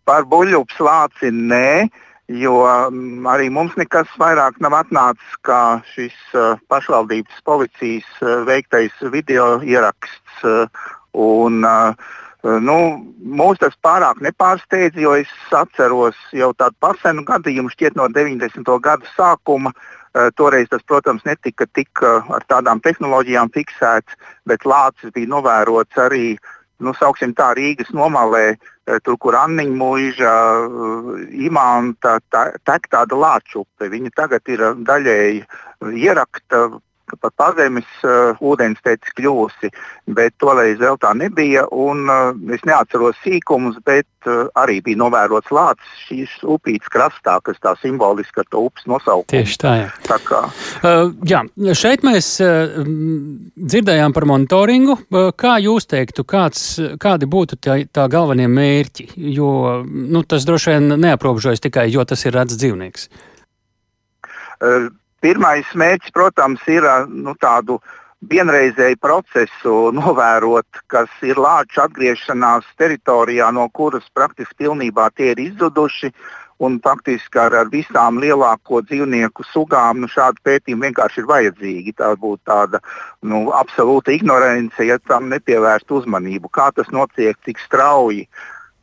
Par 0.08 0.26
buļļu 0.28 0.64
slāci 0.74 1.30
nē, 1.32 1.88
jo 2.42 2.60
arī 3.32 3.48
mums 3.54 3.76
nekas 3.80 4.10
vairāk 4.20 4.58
nav 4.64 4.76
atnācis 4.82 5.40
kā 5.46 5.80
šis 5.94 6.16
pašvaldības 6.68 7.44
policijas 7.46 8.24
veiktais 8.48 9.04
video 9.14 9.58
ieraksts. 9.62 10.46
Un, 11.18 11.62
Nu, 12.38 12.74
mūs 13.18 13.58
tas 13.58 13.74
pārāk 13.82 14.20
nepārsteidz, 14.22 14.94
jo 15.02 15.16
es 15.18 15.30
atceros 15.52 16.14
jau 16.30 16.52
tādu 16.54 16.78
pasenu 16.80 17.24
gadījumu, 17.26 17.72
šķiet 17.74 17.98
no 17.98 18.06
90. 18.14 18.62
gada 18.78 19.10
sākuma, 19.16 19.72
uh, 19.74 19.97
toreiz 20.36 20.68
tas, 20.70 20.82
protams, 20.86 21.24
netika 21.26 21.66
tik 21.74 22.02
eh, 22.02 22.30
ar 22.34 22.46
tādām 22.50 22.82
tehnoloģijām 22.84 23.52
fiksēts, 23.54 24.16
bet 24.48 24.66
lācis 24.68 25.14
bija 25.14 25.30
novērots 25.34 26.00
arī 26.04 26.38
nu, 26.78 26.94
tā, 26.94 27.48
Rīgas 27.58 27.92
nomalē, 27.94 28.44
eh, 28.54 28.98
tur, 29.04 29.18
kur 29.18 29.38
Anniņa 29.38 29.76
mūža, 29.82 30.34
imanta, 31.48 32.18
tek 32.64 32.90
tāda 32.90 33.14
lāčupe. 33.14 33.90
Viņa 33.90 34.14
tagad 34.16 34.42
ir 34.48 34.64
daļēji 34.90 35.42
ierakta 35.94 36.68
pat 37.16 37.34
pazemes 37.40 37.88
uh, 38.04 38.36
ūdensteicis 38.44 39.14
kļūsi, 39.18 39.70
bet 40.16 40.34
toreiz 40.42 40.78
vēl 40.80 40.98
tā 41.00 41.14
nebija. 41.16 41.64
Un, 41.72 42.04
uh, 42.10 42.34
es 42.54 42.64
neatceros 42.68 43.16
sīkumus, 43.24 43.78
bet 43.86 44.06
uh, 44.28 44.50
arī 44.58 44.80
bija 44.84 45.00
novērots 45.00 45.52
lācis 45.54 46.04
šīs 46.08 46.34
upītes 46.44 46.90
krastā, 46.92 47.38
kas 47.44 47.60
tā 47.64 47.74
simboliski 47.80 48.42
ar 48.42 48.48
to 48.52 48.66
upes 48.68 48.86
nosaukumu. 48.90 49.30
Tieši 49.32 49.58
tā, 49.62 49.74
jā. 49.82 49.88
Tā 50.08 50.20
kā. 50.26 50.42
uh, 50.82 51.14
jā, 51.28 51.42
šeit 51.78 52.04
mēs 52.06 52.30
uh, 52.44 52.82
dzirdējām 53.56 54.16
par 54.16 54.28
monitoringu. 54.28 54.98
Uh, 55.08 55.30
kā 55.32 55.56
jūs 55.64 55.88
teiktu, 55.90 56.26
kāds, 56.28 56.68
kādi 57.00 57.30
būtu 57.30 57.60
tā, 57.62 57.80
tā 57.88 58.08
galvenie 58.12 58.48
mērķi? 58.52 59.10
Jo 59.38 59.50
nu, 59.86 60.22
tas 60.28 60.46
droši 60.48 60.76
vien 60.76 60.94
neaprobežojas 61.00 61.64
tikai, 61.64 61.88
jo 61.92 62.04
tas 62.08 62.24
ir 62.26 62.36
redzams 62.36 62.60
dzīvnieks. 62.60 63.10
Uh, 64.58 64.88
Pirmais 65.18 65.66
mērķis, 65.74 66.12
protams, 66.14 66.62
ir 66.70 66.84
nu, 67.10 67.32
tādu 67.42 67.80
vienreizēju 68.30 68.98
procesu 69.02 69.76
novērot, 69.94 70.82
kas 70.86 71.10
ir 71.26 71.40
lāču 71.42 71.82
atgriešanās 71.84 72.66
teritorijā, 72.78 73.50
no 73.54 73.68
kuras 73.74 74.06
praktiski 74.14 74.64
pilnībā 74.64 75.10
tie 75.16 75.32
ir 75.34 75.48
izzuduši. 75.48 76.12
Un 76.58 76.80
faktiski 76.82 77.38
ar, 77.38 77.54
ar 77.54 77.68
visām 77.70 78.16
lielāko 78.18 78.80
dzīvnieku 78.82 79.44
sugām 79.46 80.00
nu, 80.02 80.08
šādu 80.10 80.42
pētījumu 80.42 80.88
vienkārši 80.88 81.20
ir 81.22 81.28
vajadzīgi. 81.30 81.94
Tā 82.00 82.08
būtu 82.18 82.42
tāda 82.50 82.80
nu, 83.22 83.44
absolūta 83.54 84.10
ignorance, 84.10 84.82
ja 84.82 84.98
tam 84.98 85.28
nepievērst 85.30 85.94
uzmanību. 86.00 86.50
Kā 86.50 86.72
tas 86.74 86.90
notiek 86.90 87.38
tik 87.46 87.62
strauji? 87.62 88.26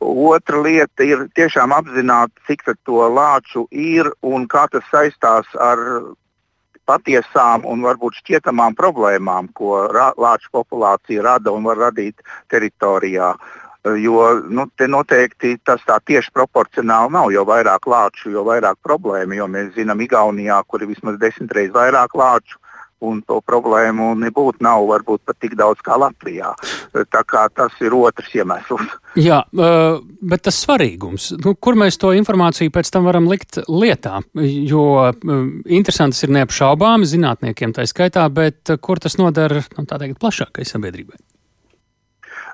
Otra 0.00 0.62
lieta 0.64 1.04
ir 1.04 1.26
tiešām 1.36 1.76
apzināti, 1.76 2.40
cik 2.48 2.64
to 2.88 3.04
lāču 3.12 3.66
ir 3.68 4.08
un 4.24 4.48
kā 4.48 4.64
tas 4.72 4.88
saistās 4.88 5.52
ar 5.60 5.84
patiesām 6.86 7.66
un 7.68 7.84
varbūt 7.86 8.20
šķietamām 8.22 8.76
problēmām, 8.78 9.50
ko 9.56 9.86
lāču 9.92 10.52
populācija 10.54 11.24
rada 11.26 11.54
un 11.54 11.66
var 11.66 11.80
radīt 11.88 12.22
teritorijā. 12.52 13.34
Jo 14.02 14.22
nu, 14.50 14.64
te 14.74 14.88
noteikti 14.90 15.52
tas 15.62 15.82
tā 15.86 16.00
tieši 16.02 16.32
proporcionāli 16.34 17.12
nav. 17.14 17.30
Jo 17.30 17.44
vairāk 17.46 17.86
lāču, 17.86 18.32
jo 18.34 18.42
vairāk 18.48 18.80
problēmu. 18.82 19.36
Jo 19.38 19.46
mēs 19.46 19.76
zinām, 19.76 20.02
Igaunijā, 20.02 20.58
kur 20.66 20.82
ir 20.82 20.90
vismaz 20.90 21.20
desmit 21.22 21.54
reizes 21.54 21.74
vairāk 21.76 22.16
lāču, 22.18 22.58
un 23.04 23.20
to 23.28 23.40
problēmu 23.44 24.14
nebūtu 24.20 24.64
nav 24.64 24.86
varbūt 24.88 25.22
pat 25.28 25.38
tik 25.42 25.56
daudz 25.58 25.82
kā 25.84 25.98
Latvijā. 26.00 26.52
Tā 26.94 27.22
kā 27.28 27.46
tas 27.52 27.74
ir 27.84 27.94
otrs 27.96 28.32
iemesls. 28.36 28.94
Jā, 29.20 29.42
bet 29.52 30.44
tas 30.46 30.58
svarīgums, 30.64 31.30
nu, 31.44 31.54
kur 31.60 31.76
mēs 31.78 32.00
to 32.00 32.12
informāciju 32.16 32.72
pēc 32.72 32.92
tam 32.92 33.08
varam 33.08 33.28
likt 33.30 33.60
lietā, 33.68 34.20
jo 34.40 34.86
interesants 35.64 36.22
ir 36.24 36.34
neapšaubāmi 36.36 37.08
zinātniekiem 37.08 37.76
tā 37.76 37.86
skaitā, 37.88 38.26
bet 38.32 38.76
kur 38.80 39.00
tas 39.02 39.18
nodara 39.20 39.62
nu, 39.76 39.86
teikt, 39.88 40.20
plašākai 40.22 40.64
sabiedrībai? 40.68 41.20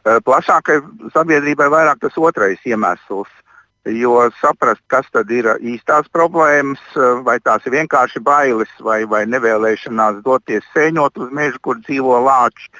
Plašākai 0.02 0.80
sabiedrībai 1.14 1.68
vairāk 1.70 2.02
tas 2.02 2.18
otrais 2.18 2.62
iemesls 2.66 3.30
jo 3.90 4.30
saprast, 4.40 4.82
kas 4.86 5.08
tad 5.12 5.30
ir 5.34 5.48
īstās 5.58 6.06
problēmas, 6.14 6.82
vai 7.26 7.38
tās 7.42 7.66
ir 7.66 7.76
vienkārši 7.78 8.22
bailes 8.22 8.70
vai, 8.80 9.02
vai 9.04 9.24
nevēlēšanās 9.26 10.22
doties 10.22 10.66
sēņot 10.74 11.18
uz 11.18 11.34
mežu, 11.34 11.58
kur 11.62 11.80
dzīvo 11.82 12.20
lāči, 12.22 12.70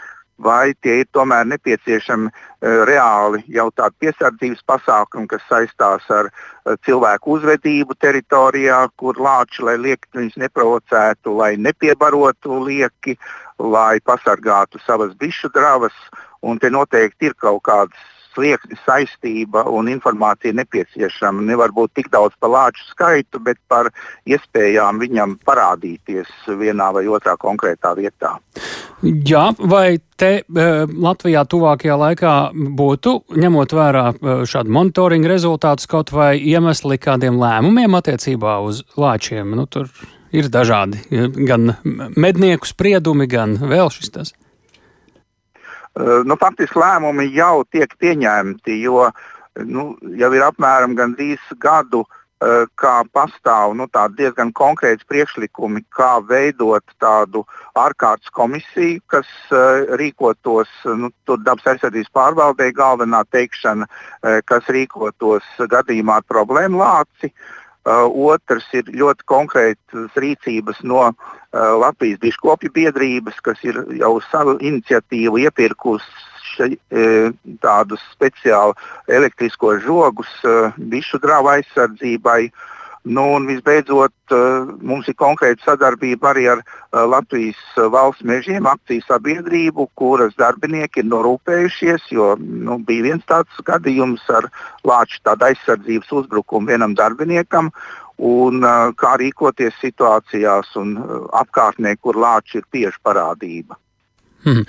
vai 0.42 0.74
tie 0.82 1.02
ir 1.02 1.08
tomēr 1.14 1.46
nepieciešami 1.46 2.28
uh, 2.28 2.82
reāli 2.88 3.42
jau 3.52 3.68
tādi 3.76 4.06
piesardzības 4.06 4.62
pasākumi, 4.66 5.28
kas 5.30 5.44
saistās 5.48 6.06
ar 6.10 6.30
uh, 6.30 6.74
cilvēku 6.86 7.36
uzvedību 7.36 7.96
teritorijā, 8.00 8.80
kur 8.96 9.18
lāči, 9.22 9.62
lai 9.62 9.76
lieki 9.78 10.10
viņus 10.18 10.40
neprovocētu, 10.44 11.36
lai 11.38 11.54
nepiebarotu 11.56 12.62
lieki, 12.64 13.18
lai 13.58 14.00
pasargātu 14.00 14.82
savas 14.86 15.14
bišu 15.18 15.52
dravas. 15.54 15.94
Un 16.42 16.58
te 16.58 16.72
noteikti 16.74 17.30
ir 17.30 17.38
kaut 17.38 17.62
kādas 17.68 18.08
slieksnis, 18.34 18.80
saistība 18.86 19.64
un 19.70 19.90
informācija 19.92 20.54
nepieciešama. 20.58 21.44
Nevar 21.48 21.72
būt 21.74 21.94
tik 21.98 22.10
daudz 22.12 22.36
par 22.40 22.52
lāču 22.54 22.84
skaitu, 22.90 23.40
bet 23.44 23.60
par 23.68 23.90
iespējām 24.28 25.02
viņam 25.02 25.36
parādīties 25.46 26.30
vienā 26.60 26.92
vai 26.96 27.04
otrā 27.10 27.36
konkrētā 27.40 27.94
vietā. 27.98 28.36
Jā, 29.02 29.48
vai 29.58 29.98
te 30.20 30.44
Latvijā 30.46 31.42
tuvākajā 31.50 31.96
laikā 31.98 32.34
būtu, 32.78 33.14
ņemot 33.42 33.74
vērā 33.74 34.04
šādu 34.46 34.74
monitoringu 34.76 35.30
rezultātus, 35.32 35.90
kaut 35.90 36.12
vai 36.14 36.36
iemesli 36.38 37.00
kādiem 37.02 37.40
lēmumiem 37.40 37.98
attiecībā 37.98 38.60
uz 38.62 38.84
lāčiem? 38.94 39.56
Nu, 39.58 39.66
tur 39.66 39.90
ir 40.32 40.48
dažādi 40.52 41.02
gan 41.48 41.74
mednieku 42.14 42.68
spriedumi, 42.70 43.26
gan 43.26 43.58
vēl 43.58 43.90
šis 43.92 44.14
tas. 44.14 44.32
Eh, 45.92 46.22
nu, 46.24 46.38
faktiski 46.40 46.80
lēmumi 46.80 47.28
jau 47.36 47.62
tiek 47.68 47.92
pieņemti, 48.00 48.78
jo 48.80 49.10
nu, 49.68 49.92
jau 50.16 50.32
ir 50.32 50.44
apmēram 50.46 50.94
gandrīz 50.96 51.42
gadu, 51.60 52.00
uh, 52.06 52.62
kā 52.80 52.94
pastāv 53.12 53.74
nu, 53.76 53.84
diezgan 54.16 54.54
konkrēts 54.56 55.04
priekšlikumi, 55.04 55.84
kā 55.92 56.14
veidot 56.24 56.82
tādu 56.96 57.44
ārkārtas 57.76 58.32
komisiju, 58.32 59.02
kas 59.12 59.28
uh, 59.52 59.84
rīkotos, 60.00 60.72
nu, 60.96 61.12
dabas 61.28 61.74
aizsardzības 61.74 62.14
pārvaldē 62.16 62.72
galvenā 62.72 63.26
teikšana, 63.28 63.84
kas 64.48 64.72
rīkotos 64.72 65.44
gadījumā 65.60 66.22
ar 66.22 66.30
problēmu 66.32 66.80
lāci. 66.80 67.28
Uh, 67.28 67.61
otrs 67.84 68.66
ir 68.72 68.90
ļoti 68.94 69.26
konkrētas 69.26 70.18
rīcības 70.18 70.82
no 70.86 71.02
uh, 71.08 71.14
Latvijas 71.52 72.20
biškopju 72.22 72.70
biedrības, 72.72 73.40
kas 73.42 73.58
ir 73.64 73.80
jau 73.98 74.20
savu 74.30 74.56
iniciatīvu 74.60 75.42
iepirkusi 75.42 76.76
uh, 76.78 77.32
tādus 77.60 78.00
speciālu 78.12 78.76
elektriskos 79.08 79.82
žogus 79.82 80.30
uh, 80.44 80.70
bišu 80.78 81.18
drāvu 81.22 81.56
aizsardzībai. 81.56 82.52
Nu, 83.02 83.22
un 83.34 83.46
visbeidzot, 83.50 84.14
uh, 84.30 84.68
mums 84.78 85.08
ir 85.10 85.16
konkrēta 85.18 85.64
sadarbība 85.72 86.28
arī 86.30 86.44
ar 86.52 86.60
uh, 86.62 87.02
Latvijas 87.10 87.58
valsts 87.90 88.22
mežiem 88.22 88.68
akciju 88.70 89.02
sabiedrību, 89.08 89.88
kuras 89.98 90.36
darbinieki 90.38 91.02
ir 91.02 91.08
norūpējušies, 91.10 92.06
jo 92.14 92.36
nu, 92.38 92.78
bija 92.86 93.08
viens 93.08 93.26
tāds 93.26 93.58
gadījums 93.66 94.22
ar 94.30 94.46
lāču 94.86 95.18
aizsardzības 95.34 96.14
uzbrukumu 96.22 96.70
vienam 96.70 96.94
darbiniekam 96.94 97.72
un 98.22 98.62
kā 98.94 99.16
rīkoties 99.18 99.74
situācijās 99.82 100.76
un 100.78 100.94
apkārtnē, 101.42 101.96
kur 101.98 102.14
lāči 102.14 102.60
ir 102.60 102.68
tieši 102.70 103.02
parādība. 103.02 103.74
Hmm. 104.42 104.64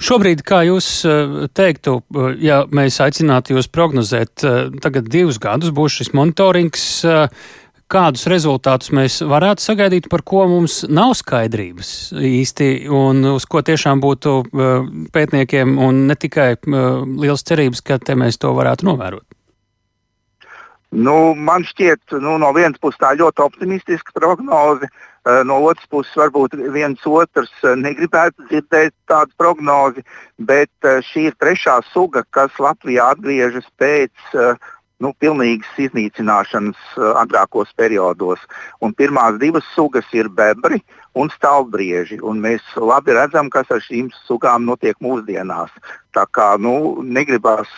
Šobrīd, 0.00 0.40
kā 0.46 0.62
jūs 0.64 0.86
teiktu, 1.56 1.98
ja 2.40 2.62
mēs 2.72 2.96
aicinātu 3.04 3.58
jūs 3.58 3.68
prognozēt, 3.68 4.44
tagad 4.84 5.10
divus 5.12 5.40
gadus 5.42 5.74
būs 5.74 5.98
šis 6.00 6.14
monitorings, 6.16 6.86
kādus 7.92 8.24
rezultātus 8.30 8.92
mēs 8.96 9.18
varētu 9.28 9.66
sagaidīt, 9.66 10.08
par 10.12 10.24
ko 10.24 10.46
mums 10.48 10.80
nav 10.88 11.12
skaidrības 11.18 12.12
īsti, 12.16 12.70
un 12.88 13.20
uz 13.34 13.44
ko 13.44 13.60
tiešām 13.60 14.00
būtu 14.00 14.38
pētniekiem 15.12 15.76
un 15.76 16.06
ne 16.08 16.16
tikai 16.16 16.54
liels 16.64 17.44
cerības, 17.48 17.84
ka 17.84 18.00
te 18.00 18.16
mēs 18.16 18.40
to 18.40 18.54
varētu 18.56 18.88
novērot? 18.88 19.28
Nu, 20.92 21.32
man 21.32 21.64
šķiet, 21.64 22.18
nu, 22.20 22.34
no 22.36 22.50
vienas 22.52 22.76
puses 22.80 23.00
tā 23.00 23.14
ļoti 23.16 23.40
optimistiska 23.40 24.12
prognoze, 24.12 24.90
eh, 25.24 25.40
no 25.48 25.56
otras 25.64 25.88
puses 25.88 26.12
varbūt 26.20 26.58
viens 26.74 27.00
otrs 27.08 27.48
eh, 27.64 27.72
negribētu 27.80 28.44
dzirdēt 28.50 28.92
tādu 29.08 29.32
prognozi, 29.40 30.04
bet 30.36 30.68
eh, 30.84 31.00
šī 31.08 31.30
ir 31.30 31.38
trešā 31.40 31.78
suga, 31.94 32.26
kas 32.36 32.60
Latvijā 32.60 33.08
atgriežas 33.14 33.64
pēc 33.80 34.36
nu, 35.02 35.14
pilnīgas 35.18 35.80
iznīcināšanas 35.80 36.78
agrākos 37.24 37.72
periodos. 37.74 38.44
Un 38.84 38.92
pirmās 38.92 39.40
divas 39.40 39.64
sugas 39.74 40.06
ir 40.12 40.28
bebri 40.28 40.78
un 41.18 41.32
stāvbrieži. 41.32 42.20
Un 42.22 42.38
mēs 42.44 42.62
labi 42.76 43.16
redzam, 43.16 43.48
kas 43.50 43.72
ar 43.72 43.80
šīm 43.82 44.12
sugām 44.28 44.68
notiek 44.68 45.00
mūsdienās. 45.02 45.72
Tā 46.14 46.28
kā 46.30 46.52
nu, 46.60 47.00
negribās 47.02 47.72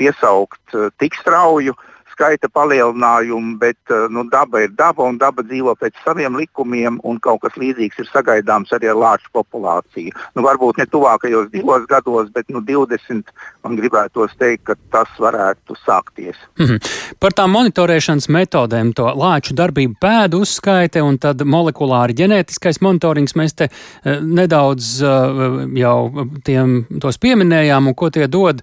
piesaukt 0.00 0.78
tik 1.02 1.18
strauju 1.20 1.74
uh, 1.74 1.88
skaita 2.12 2.48
palielinājumu, 2.52 3.56
bet 3.60 3.92
eh, 3.92 4.06
nu, 4.12 4.24
daba 4.32 4.62
ir 4.64 4.72
daba 4.78 5.06
un 5.08 5.18
daba 5.20 5.44
dzīvo 5.46 5.74
pēc 5.80 5.98
saviem 6.04 6.36
likumiem, 6.38 6.98
un 7.08 7.18
kaut 7.22 7.42
kas 7.44 7.56
līdzīgs 7.60 8.02
ir 8.02 8.10
sagaidāms 8.10 8.72
arī 8.76 8.90
ar 8.92 9.00
lāču 9.00 9.30
populāciju. 9.36 10.14
Nu, 10.36 10.44
varbūt 10.46 10.80
ne 10.80 10.86
tuvākajos 10.90 11.50
divos 11.52 11.86
gados, 11.90 12.30
bet 12.34 12.48
nu, 12.52 12.62
20 12.66 13.32
man 13.64 13.78
gribētos 13.78 14.34
teikt, 14.40 14.64
ka 14.70 14.76
tas 14.94 15.10
varētu 15.20 15.76
sākties. 15.84 16.38
Mm 16.58 16.66
-hmm. 16.66 16.92
Par 17.20 17.32
tām 17.32 17.54
monitorēšanas 17.56 18.28
metodēm, 18.28 18.92
to 18.94 19.06
lāču 19.06 19.54
darbību 19.54 19.94
pēdu 20.00 20.42
uzskaite 20.42 21.02
un 21.02 21.18
tad 21.18 21.42
molekulāri 21.42 22.14
ģenētiskais 22.14 22.80
monitorings 22.80 23.34
mēs 23.34 23.54
te 23.56 23.68
uh, 23.68 24.20
nedaudz 24.20 25.02
uh, 25.02 25.66
jau 25.74 26.26
tiem 26.44 26.84
tos 27.00 27.18
pieminējām 27.18 27.86
un 27.86 27.94
ko 27.94 28.10
tie 28.10 28.26
dod. 28.26 28.62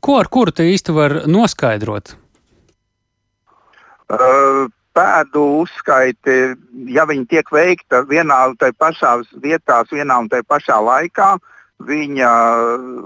Ko 0.00 0.18
ar 0.18 0.28
kuru 0.28 0.52
te 0.52 0.66
īsti 0.70 0.94
var 0.94 1.22
noskaidrot? 1.26 2.19
Pēdu 4.10 5.42
uzskaite, 5.60 6.36
ja 6.90 7.04
viņi 7.06 7.26
tiek 7.30 7.50
veikta 7.54 8.02
vienā 8.10 8.40
un 8.50 8.56
tajā 8.58 8.74
pašā 8.78 9.12
vietā, 9.42 9.84
vienā 9.90 10.16
un 10.18 10.28
tajā 10.28 10.46
pašā 10.50 10.80
laikā, 10.82 11.36
viņa 11.86 12.30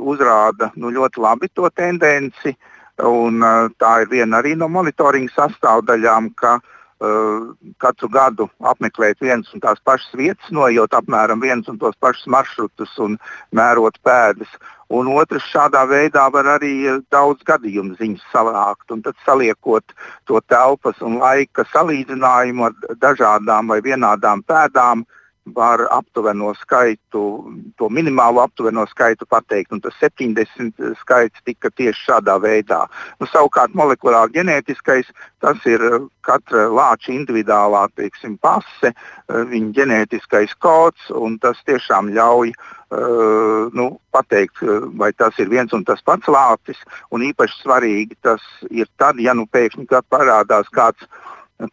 uzrāda 0.01 0.71
nu, 0.81 0.91
ļoti 0.91 1.21
labi 1.21 1.51
to 1.53 1.69
tendenci. 1.77 2.55
Un, 3.05 3.43
tā 3.77 3.91
ir 4.05 4.09
viena 4.09 4.39
arī 4.39 4.55
no 4.57 4.69
monitoringa 4.71 5.33
sastāvdaļām, 5.35 6.29
ka 6.39 6.57
uh, 6.61 6.74
katru 7.83 8.09
gadu 8.09 8.49
apmeklēt 8.63 9.21
vienas 9.21 9.51
un 9.55 9.61
tās 9.61 9.81
pašas 9.85 10.15
vietas, 10.15 10.51
nojot 10.51 10.95
apmēram 10.95 11.41
vienus 11.43 11.69
un 11.69 11.79
tos 11.79 11.97
pašus 12.01 12.27
maršrutus 12.27 12.95
un 12.99 13.19
mērot 13.53 13.99
pēdas. 14.05 14.49
Un 14.95 15.09
otrs, 15.09 15.47
šādā 15.49 15.85
veidā 15.89 16.27
var 16.31 16.47
arī 16.59 16.73
eh, 16.87 17.01
daudz 17.11 17.43
gadījumu 17.49 17.97
ziņas 17.99 18.25
savākt. 18.33 18.87
Tad 18.93 19.17
saliekot 19.25 19.95
to 20.29 20.41
telpas 20.49 21.01
un 21.03 21.19
laika 21.23 21.65
salīdzinājumu 21.73 22.69
ar 22.69 22.97
dažādām 23.03 23.73
vai 23.73 23.81
vienādām 23.81 24.45
pēdām, 24.47 25.07
var 25.45 25.85
aptuveno 25.91 26.55
skaitu, 26.57 27.23
to 27.77 27.89
minimālo 27.93 28.41
aptuveno 28.45 28.87
skaitu 28.89 29.27
pateikt. 29.29 29.73
Un 29.73 29.81
tas 29.85 29.97
70 30.01 30.95
skaits 31.01 31.45
tika 31.45 31.71
tieši 31.71 32.07
šādā 32.09 32.39
veidā. 32.41 32.85
Nu, 33.21 33.29
savukārt 33.29 33.77
molekulāri 33.77 34.39
ģenētiskais 34.39 35.11
tas 35.45 35.61
ir 35.69 35.85
eh, 35.85 35.99
katra 36.25 36.69
lāča 36.73 37.13
individuālā 37.13 37.87
teiksim, 37.99 38.39
pase, 38.41 38.95
eh, 38.95 39.45
viņa 39.53 39.75
ģenētiskais 39.77 40.57
kods, 40.65 41.11
un 41.11 41.39
tas 41.39 41.61
tiešām 41.69 42.15
ļauj 42.17 42.55
Uh, 42.95 43.73
nu, 43.75 43.99
pateikt, 44.15 44.61
vai 44.95 45.09
tas 45.17 45.35
ir 45.43 45.49
viens 45.51 45.73
un 45.75 45.83
tas 45.83 46.03
pats 46.05 46.29
lācis. 46.31 46.79
Un 47.11 47.25
īpaši 47.27 47.57
svarīgi 47.65 48.15
tas 48.23 48.45
ir 48.71 48.87
tad, 49.01 49.19
ja 49.19 49.35
nu 49.35 49.49
pēkšņi 49.51 49.89
parādās 50.13 50.69
kāds 50.71 51.09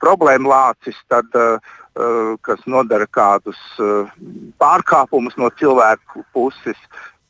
problēma 0.02 0.52
lācis, 0.52 0.98
tad, 1.12 1.30
uh, 1.36 2.36
kas 2.46 2.66
nodara 2.70 3.08
kādus 3.08 3.60
uh, 3.80 4.10
pārkāpumus 4.62 5.38
no 5.38 5.50
cilvēku 5.60 6.26
puses, 6.34 6.78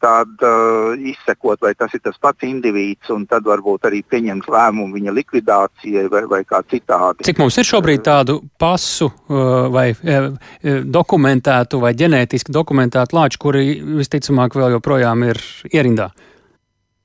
tad 0.02 0.42
uh, 0.42 0.98
izsekot, 0.98 1.62
vai 1.62 1.76
tas 1.78 1.94
ir 1.94 2.02
tas 2.02 2.18
pats 2.22 2.46
indivīds, 2.48 3.12
un 3.14 3.28
tad 3.30 3.46
varbūt 3.46 3.86
arī 3.86 4.02
pieņemt 4.10 4.50
lēmumu 4.50 4.98
viņa 4.98 5.14
likvidācijai 5.14 6.08
vai, 6.10 6.24
vai 6.32 6.42
kā 6.48 6.64
citādi. 6.66 7.28
Cik 7.28 7.42
mums 7.42 7.60
ir 7.62 7.70
šobrīd 7.70 8.02
tādu 8.08 8.40
pasu 8.62 9.12
uh, 9.12 9.70
vai 9.74 9.92
uh, 9.94 10.32
dokumentētu 10.90 11.84
vai 11.84 11.94
ģenētiski 11.98 12.54
dokumentētu 12.54 13.18
lāču, 13.18 13.44
kuri 13.46 13.66
visticamāk 14.02 14.58
vēl 14.58 14.80
joprojām 14.80 15.30
ir 15.30 15.42
ierindā? 15.70 16.10
Uh, 16.10 16.31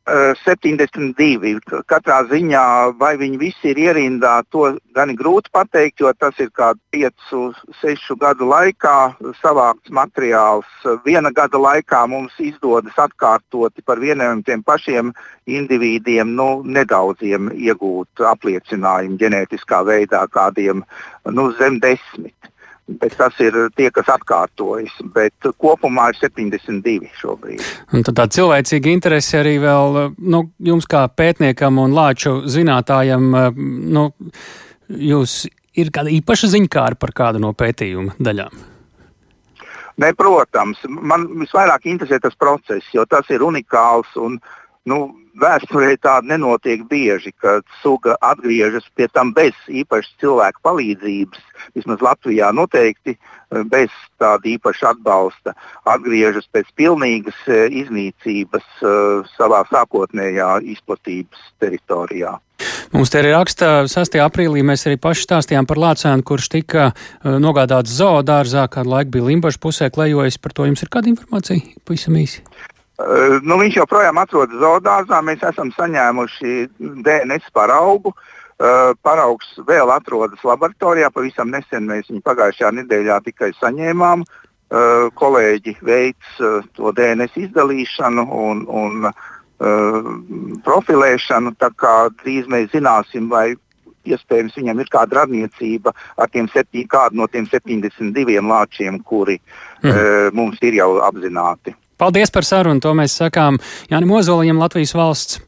72. 0.06 1.58
Katrā 1.90 2.20
ziņā, 2.30 2.64
vai 2.98 3.16
viņi 3.18 3.38
visi 3.40 3.72
ir 3.72 3.80
ierindā, 3.88 4.44
to 4.54 4.78
gan 4.94 5.10
ir 5.10 5.18
grūti 5.18 5.50
pateikt, 5.50 6.00
jo 6.00 6.12
tas 6.14 6.38
ir 6.38 6.52
kā 6.54 6.72
5, 6.94 7.34
6 7.80 8.14
gadu 8.20 8.46
laikā 8.46 8.96
savākts 9.42 9.90
materiāls. 9.90 10.68
Viena 11.04 11.32
gada 11.34 11.58
laikā 11.58 12.04
mums 12.06 12.38
izdodas 12.38 12.94
atkārtoti 12.94 13.82
par 13.82 13.98
vieniem 13.98 14.44
tiem 14.46 14.62
pašiem 14.62 15.12
individiem, 15.46 16.36
nu, 16.38 16.62
nedaudziem 16.62 17.50
iegūt 17.54 18.22
apliecinājumu 18.30 19.18
ģenētiskā 19.18 19.82
veidā, 19.86 20.26
kādiem 20.30 20.84
nu, 21.26 21.50
zem 21.58 21.80
desmit 21.82 22.34
bet 22.86 23.16
tas 23.18 23.34
ir 23.42 23.56
tie, 23.76 23.88
kas 23.94 24.08
atkārtojas. 24.14 24.94
Bet 25.14 25.48
kopumā 25.58 26.10
ir 26.12 26.20
72 26.20 27.10
šobrīd. 27.20 27.64
Un 27.96 28.06
tad 28.06 28.18
tā 28.20 28.28
cilvēcīga 28.38 28.92
interese 28.92 29.40
arī 29.40 29.56
vēl 29.62 30.00
nu, 30.18 30.44
jums, 30.70 30.88
kā 30.90 31.06
pētniekam 31.10 31.82
un 31.82 31.96
lāču 31.96 32.38
zinātājam, 32.50 33.28
nu, 33.96 34.06
jūs 34.88 35.44
ir 35.76 35.92
kāda 35.94 36.12
īpaša 36.14 36.50
ziņkāra 36.54 36.98
par 37.00 37.12
kādu 37.16 37.42
no 37.42 37.52
pētījuma 37.56 38.16
daļām? 38.22 38.64
Ne, 39.96 40.12
protams, 40.12 40.82
man 40.88 41.24
visvairāk 41.40 41.86
interesē 41.88 42.18
tas 42.20 42.36
process, 42.36 42.84
jo 42.92 43.06
tas 43.08 43.28
ir 43.32 43.44
unikāls 43.44 44.10
un 44.20 44.36
Nu, 44.86 44.98
Vēsturē 45.36 45.98
tāda 46.00 46.30
nenotiek 46.30 46.86
bieži, 46.88 47.28
kad 47.36 47.64
suga 47.82 48.14
atgriežas 48.24 48.86
pie 48.96 49.04
tam 49.12 49.34
bez 49.36 49.52
īpašas 49.68 50.14
cilvēku 50.22 50.62
palīdzības. 50.64 51.42
Vismaz 51.76 52.00
Latvijā 52.00 52.48
noteikti 52.56 53.12
eh, 53.12 53.64
bez 53.68 53.92
tāda 54.16 54.48
īpaša 54.48 54.94
atbalsta 54.94 55.52
atgriežas 55.92 56.48
pēc 56.56 56.70
pilnīgas 56.80 57.42
eh, 57.52 57.66
iznīcības 57.82 58.64
uh, 58.80 59.28
savā 59.36 59.60
sākotnējā 59.68 60.48
izplatības 60.72 61.42
teritorijā. 61.60 62.32
Mums 62.94 63.12
te 63.12 63.20
ir 63.20 63.28
raksta, 63.34 63.84
6. 63.92 64.16
aprīlī 64.24 64.62
mēs 64.64 64.86
arī 64.88 64.96
paši 65.02 65.26
stāstījām 65.26 65.68
par 65.68 65.82
Lācēnu, 65.82 66.24
kurš 66.24 66.48
tika 66.54 66.86
nogādāts 67.24 67.92
zoodārzā, 67.98 68.64
kādu 68.72 68.94
laiku 68.94 69.18
bija 69.18 69.28
Limbaģa 69.28 69.60
pusē 69.60 69.90
klejojis. 69.92 70.40
Par 70.40 70.56
to 70.56 70.70
jums 70.70 70.86
ir 70.86 70.92
kāda 70.94 71.12
informācija? 71.12 71.76
Pavisam 71.84 72.16
īsi. 72.22 72.46
Uh, 72.96 73.36
nu, 73.44 73.58
viņš 73.60 73.76
joprojām 73.82 74.16
atrodas 74.22 74.56
zoodārzā. 74.56 75.20
Mēs 75.24 75.44
esam 75.44 75.72
saņēmuši 75.76 76.54
DNS 77.04 77.52
paraugu. 77.56 78.14
Uh, 78.56 78.94
paraugs 79.04 79.50
vēl 79.68 79.92
atrodas 79.92 80.40
laboratorijā. 80.46 81.10
Pavisam 81.12 81.52
nesen 81.52 81.90
mēs 81.90 82.08
viņu 82.08 82.24
pagājušajā 82.24 82.72
nedēļā 82.80 83.20
tikai 83.28 83.52
saņēmām. 83.60 84.24
Uh, 84.66 85.12
kolēģi 85.14 85.76
uh, 85.84 86.64
to 86.74 86.94
DNS 86.96 87.36
izdalīšanu 87.46 88.28
un, 88.32 88.66
un 88.66 89.10
profilēšanu. 90.60 91.54
Tā 91.56 91.70
kā 91.80 91.94
drīz 92.20 92.44
mēs 92.52 92.74
zināsim, 92.74 93.30
vai 93.32 93.54
iespējams 94.04 94.58
viņam 94.58 94.82
ir 94.82 94.90
kāda 94.92 95.22
radniecība 95.22 95.94
ar 96.20 96.28
tiem 96.32 96.48
septiņ, 96.52 96.84
kādu 96.92 97.20
no 97.20 97.28
tiem 97.30 97.48
72 97.50 98.42
lāčiem, 98.44 99.00
kuri 99.04 99.38
uh, 99.40 100.28
mums 100.36 100.60
ir 100.64 100.80
jau 100.80 100.96
apzināti. 101.06 101.76
Paldies 101.96 102.32
par 102.34 102.44
sarunu. 102.44 102.82
To 102.84 102.94
mēs 102.96 103.16
sakām 103.22 103.60
Jānis 103.90 104.10
Mozoliņam, 104.12 104.62
Latvijas 104.62 104.96
valsts 104.96 105.42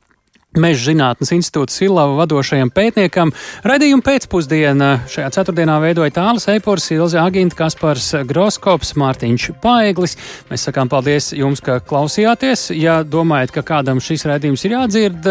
Meža 0.56 0.88
zinātnes 0.88 1.28
institūta 1.36 1.74
Silava 1.74 2.14
vadošajam 2.22 2.70
pētniekam. 2.72 3.34
Radījumu 3.68 4.00
pēcpusdienā 4.06 4.88
šajā 5.12 5.28
ceturtdienā 5.36 5.76
veidoja 5.84 6.14
Tālis 6.16 6.48
Eipors, 6.48 6.88
Ilze 6.94 7.20
Aginta, 7.20 7.58
Kaspars 7.58 8.08
Groskops, 8.30 8.94
Mārtiņš 8.96 9.50
Paeglis. 9.60 10.16
Mēs 10.48 10.64
sakām 10.70 10.88
paldies 10.88 11.34
jums, 11.36 11.60
ka 11.60 11.78
klausījāties. 11.84 12.70
Ja 12.80 13.02
domājat, 13.04 13.52
ka 13.58 13.66
kādam 13.74 14.00
šis 14.00 14.24
raidījums 14.32 14.64
ir 14.64 14.78
jādzird, 14.78 15.30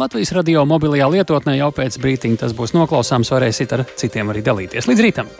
Latvijas 0.00 0.32
radio 0.40 0.64
mobilajā 0.64 1.12
lietotnē 1.18 1.60
jau 1.60 1.68
pēc 1.76 2.00
brītiņa 2.00 2.46
tas 2.46 2.56
būs 2.56 2.72
noklausāms, 2.80 3.36
varēsiet 3.36 3.76
ar 3.76 3.88
citiem 3.92 4.32
arī 4.32 4.46
dalīties. 4.48 4.88
Līdz 4.88 5.10
rītam! 5.10 5.34